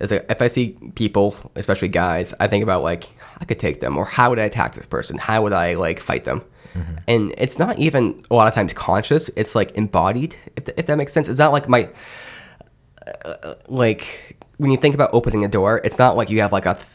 a, 0.00 0.30
if 0.30 0.42
I 0.42 0.46
see 0.46 0.76
people, 0.94 1.34
especially 1.54 1.88
guys, 1.88 2.34
I 2.38 2.46
think 2.46 2.62
about 2.62 2.82
like 2.82 3.10
I 3.40 3.44
could 3.44 3.58
take 3.58 3.80
them, 3.80 3.96
or 3.96 4.04
how 4.04 4.30
would 4.30 4.38
I 4.38 4.44
attack 4.44 4.74
this 4.74 4.86
person? 4.86 5.18
How 5.18 5.42
would 5.42 5.52
I 5.52 5.74
like 5.74 6.00
fight 6.00 6.24
them? 6.24 6.42
Mm-hmm. 6.74 6.94
And 7.08 7.34
it's 7.38 7.58
not 7.58 7.78
even 7.78 8.22
a 8.30 8.34
lot 8.34 8.48
of 8.48 8.54
times 8.54 8.72
conscious. 8.74 9.30
It's 9.30 9.54
like 9.54 9.72
embodied, 9.72 10.36
if, 10.56 10.64
th- 10.64 10.78
if 10.78 10.86
that 10.86 10.96
makes 10.96 11.12
sense. 11.12 11.28
It's 11.28 11.38
not 11.38 11.52
like 11.52 11.68
my 11.68 11.88
uh, 13.24 13.54
like 13.68 14.36
when 14.58 14.70
you 14.70 14.76
think 14.76 14.94
about 14.94 15.10
opening 15.12 15.44
a 15.44 15.48
door. 15.48 15.80
It's 15.84 15.98
not 15.98 16.16
like 16.16 16.28
you 16.28 16.40
have 16.42 16.52
like 16.52 16.66
a 16.66 16.74
th- 16.74 16.86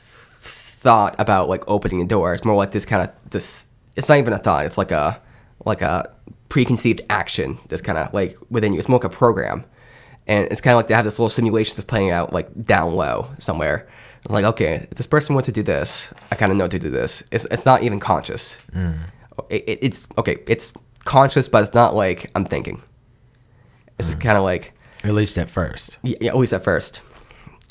thought 0.82 1.16
about 1.20 1.50
like 1.50 1.64
opening 1.68 2.02
a 2.02 2.06
door. 2.06 2.34
It's 2.34 2.46
more 2.46 2.56
like 2.56 2.72
this 2.72 2.86
kind 2.86 3.08
of 3.08 3.30
this. 3.30 3.68
It's 3.96 4.10
not 4.10 4.18
even 4.18 4.34
a 4.34 4.40
thought. 4.40 4.66
It's 4.66 4.78
like 4.78 4.92
a 4.92 5.22
like 5.66 5.82
a 5.82 6.12
preconceived 6.50 7.02
action. 7.10 7.60
This 7.70 7.82
kind 7.82 7.98
of 7.98 8.14
like 8.14 8.38
within 8.50 8.74
you. 8.74 8.80
It's 8.80 8.90
more 8.90 9.00
like 9.00 9.12
a 9.12 9.16
program 9.16 9.66
and 10.28 10.48
it's 10.52 10.62
kind 10.62 10.74
of 10.74 10.78
like 10.78 10.88
they 10.88 10.94
have 10.94 11.06
this 11.06 11.20
little 11.20 11.30
simulation 11.30 11.76
that's 11.76 11.86
playing 11.86 12.12
out 12.12 12.34
like 12.34 12.66
down 12.66 12.96
low 12.96 13.30
somewhere. 13.40 13.88
It's 14.24 14.32
like, 14.32 14.46
okay, 14.46 14.88
if 14.92 14.98
this 14.98 15.08
person 15.08 15.34
wants 15.34 15.48
to 15.48 15.52
do 15.52 15.64
this, 15.64 16.14
I 16.32 16.36
kind 16.36 16.52
of 16.52 16.58
know 16.58 16.68
to 16.68 16.78
do 16.78 16.90
this. 16.92 17.24
It's, 17.32 17.46
it's 17.46 17.66
not 17.66 17.82
even 17.82 18.00
conscious. 18.00 18.62
Mm. 18.72 19.00
It, 19.50 19.64
it, 19.68 19.80
it's 19.82 20.08
okay. 20.18 20.38
It's 20.48 20.74
conscious, 21.06 21.50
but 21.50 21.64
it's 21.64 21.74
not 21.74 21.96
like 21.96 22.30
I'm 22.36 22.46
thinking. 22.46 22.84
It's 23.98 24.14
mm. 24.14 24.22
kind 24.22 24.38
of 24.38 24.44
like 24.44 24.74
at 25.04 25.14
least 25.14 25.38
at 25.38 25.50
first. 25.50 25.98
Yeah, 26.04 26.30
at 26.30 26.38
least 26.38 26.54
at 26.54 26.64
first. 26.64 27.02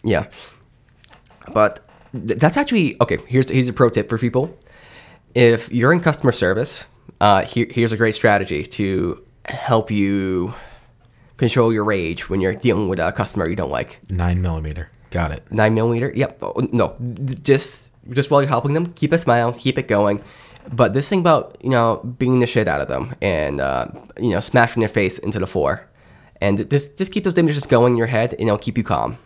Yeah, 0.02 0.26
but 1.52 1.88
that's 2.12 2.56
actually 2.56 2.96
okay. 3.00 3.18
Here's 3.26 3.48
here's 3.48 3.68
a 3.68 3.72
pro 3.72 3.90
tip 3.90 4.08
for 4.08 4.18
people. 4.18 4.58
If 5.34 5.70
you're 5.70 5.92
in 5.92 6.00
customer 6.00 6.32
service, 6.32 6.88
uh, 7.20 7.44
here, 7.44 7.66
here's 7.70 7.92
a 7.92 7.96
great 7.96 8.14
strategy 8.14 8.64
to 8.64 9.24
help 9.44 9.90
you 9.90 10.54
control 11.36 11.72
your 11.72 11.84
rage 11.84 12.28
when 12.28 12.40
you're 12.40 12.54
dealing 12.54 12.88
with 12.88 12.98
a 12.98 13.12
customer 13.12 13.48
you 13.48 13.56
don't 13.56 13.70
like. 13.70 14.00
Nine 14.10 14.42
millimeter. 14.42 14.90
Got 15.10 15.32
it. 15.32 15.50
Nine 15.50 15.74
millimeter. 15.74 16.12
Yep. 16.14 16.38
Oh, 16.42 16.68
no, 16.72 16.96
just 17.42 17.90
just 18.10 18.30
while 18.30 18.42
you're 18.42 18.48
helping 18.48 18.74
them, 18.74 18.92
keep 18.94 19.12
a 19.12 19.18
smile, 19.18 19.52
keep 19.52 19.78
it 19.78 19.88
going. 19.88 20.22
But 20.72 20.92
this 20.92 21.08
thing 21.08 21.20
about 21.20 21.56
you 21.62 21.70
know 21.70 21.98
beating 22.18 22.40
the 22.40 22.46
shit 22.46 22.68
out 22.68 22.80
of 22.80 22.88
them 22.88 23.14
and 23.22 23.60
uh, 23.60 23.88
you 24.18 24.30
know 24.30 24.40
smashing 24.40 24.80
their 24.80 24.88
face 24.88 25.18
into 25.18 25.38
the 25.38 25.46
floor, 25.46 25.86
and 26.40 26.68
just 26.70 26.98
just 26.98 27.12
keep 27.12 27.24
those 27.24 27.38
images 27.38 27.66
going 27.66 27.94
in 27.94 27.96
your 27.96 28.08
head, 28.08 28.34
and 28.34 28.42
it'll 28.42 28.58
keep 28.58 28.76
you 28.76 28.84
calm. 28.84 29.18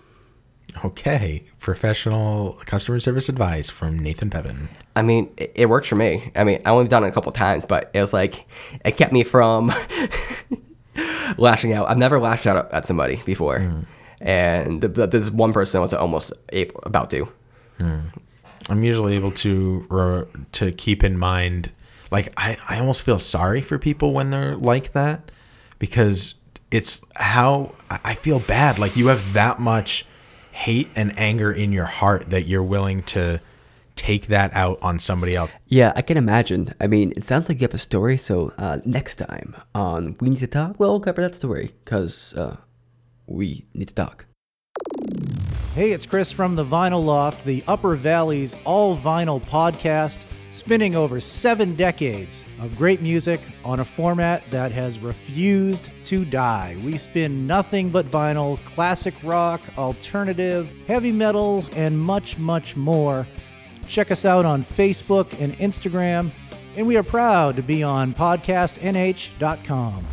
Okay, 0.85 1.45
professional 1.61 2.59
customer 2.67 2.99
service 3.01 3.29
advice 3.29 3.71
from 3.71 3.99
Nathan 3.99 4.31
Pepin. 4.31 4.69
I 4.97 5.03
mean, 5.03 5.33
it, 5.37 5.53
it 5.55 5.67
works 5.67 5.89
for 5.89 5.97
me. 5.97 6.33
I 6.35 6.45
mean, 6.45 6.61
I 6.65 6.71
only 6.71 6.89
done 6.89 7.05
it 7.05 7.09
a 7.09 7.13
couple 7.13 7.33
times, 7.33 7.65
but 7.67 7.91
it 7.95 8.01
was 8.01 8.13
like 8.13 8.47
it 8.85 8.97
kept 8.97 9.13
me 9.13 9.25
from 9.25 9.73
lashing 11.39 11.73
out. 11.73 11.89
I've 11.89 11.99
never 11.99 12.19
lashed 12.19 12.47
out 12.47 12.73
at 12.73 12.87
somebody 12.87 13.17
before, 13.25 13.61
mm. 13.61 13.87
and 14.21 14.81
this 14.81 15.31
one 15.31 15.53
person 15.53 15.81
was 15.81 15.93
almost 15.93 16.33
able, 16.51 16.81
about 16.83 17.11
to. 17.11 17.29
Mm. 17.79 18.13
I'm 18.69 18.83
usually 18.83 19.15
able 19.15 19.31
to 19.31 20.29
to 20.53 20.73
keep 20.73 21.05
in 21.05 21.19
mind, 21.19 21.71
like 22.11 22.33
I, 22.37 22.57
I 22.69 22.79
almost 22.79 23.03
feel 23.03 23.19
sorry 23.19 23.61
for 23.61 23.79
people 23.79 24.13
when 24.13 24.31
they're 24.31 24.57
like 24.57 24.93
that, 24.93 25.31
because 25.79 26.37
it's 26.71 27.03
how 27.17 27.75
I 27.91 28.15
feel 28.15 28.41
bad. 28.41 28.79
Like 28.79 28.97
you 28.97 29.09
have 29.09 29.35
that 29.35 29.61
much 29.61 30.07
hate 30.55 30.89
and 30.95 31.13
anger 31.19 31.51
in 31.51 31.73
your 31.73 31.85
heart 31.85 32.31
that 32.31 32.47
you're 32.47 32.63
willing 32.63 33.03
to 33.03 33.41
take 33.97 34.29
that 34.29 34.53
out 34.55 34.79
on 34.83 35.01
somebody 35.01 35.35
else. 35.35 35.53
Yeah, 35.67 35.93
I 35.97 36.03
can 36.03 36.17
imagine. 36.17 36.73
I 36.81 36.87
mean, 36.87 37.13
it 37.17 37.25
sounds 37.25 37.49
like 37.49 37.61
you 37.61 37.65
have 37.67 37.75
a 37.75 37.79
story. 37.79 38.17
So 38.17 38.53
uh, 38.57 38.79
next 38.85 39.17
time 39.17 39.57
on 39.75 40.17
We 40.21 40.31
Need 40.31 40.39
to 40.39 40.47
Talk, 40.47 40.79
we'll 40.79 41.01
cover 41.01 41.23
that 41.23 41.35
story 41.35 41.73
because 41.85 42.35
uh, 42.35 42.57
we 43.27 43.65
need 43.75 43.89
to 43.89 43.95
talk. 43.95 44.27
Hey, 45.75 45.91
it's 45.91 46.07
Chris 46.07 46.31
from 46.31 46.55
the 46.55 46.65
Vinyl 46.65 47.05
Loft, 47.05 47.45
the 47.45 47.65
Upper 47.67 47.97
Valley's 47.97 48.55
all 48.65 48.97
vinyl 48.97 49.43
podcast, 49.45 50.25
spinning 50.55 50.95
over 50.95 51.19
seven 51.19 51.75
decades 51.75 52.45
of 52.61 52.79
great 52.79 53.03
music 53.03 53.41
on 53.65 53.81
a 53.81 53.85
format 53.85 54.49
that 54.53 54.71
has 54.71 55.01
refused 55.01 55.91
to 56.05 56.25
die. 56.25 56.77
We 56.85 56.97
spin 56.97 57.45
nothing 57.45 57.91
but 57.91 58.07
vinyl, 58.07 58.65
classic 58.65 59.15
rock, 59.25 59.61
alternative, 59.77 60.73
heavy 60.87 61.11
metal, 61.11 61.65
and 61.75 61.99
much, 61.99 62.39
much 62.39 62.77
more. 62.77 63.27
Check 63.89 64.13
us 64.13 64.25
out 64.25 64.45
on 64.45 64.63
Facebook 64.63 65.39
and 65.41 65.55
Instagram, 65.55 66.31
and 66.77 66.87
we 66.87 66.97
are 66.97 67.03
proud 67.03 67.57
to 67.57 67.63
be 67.63 67.83
on 67.83 68.15
podcastnh.com. 68.15 70.07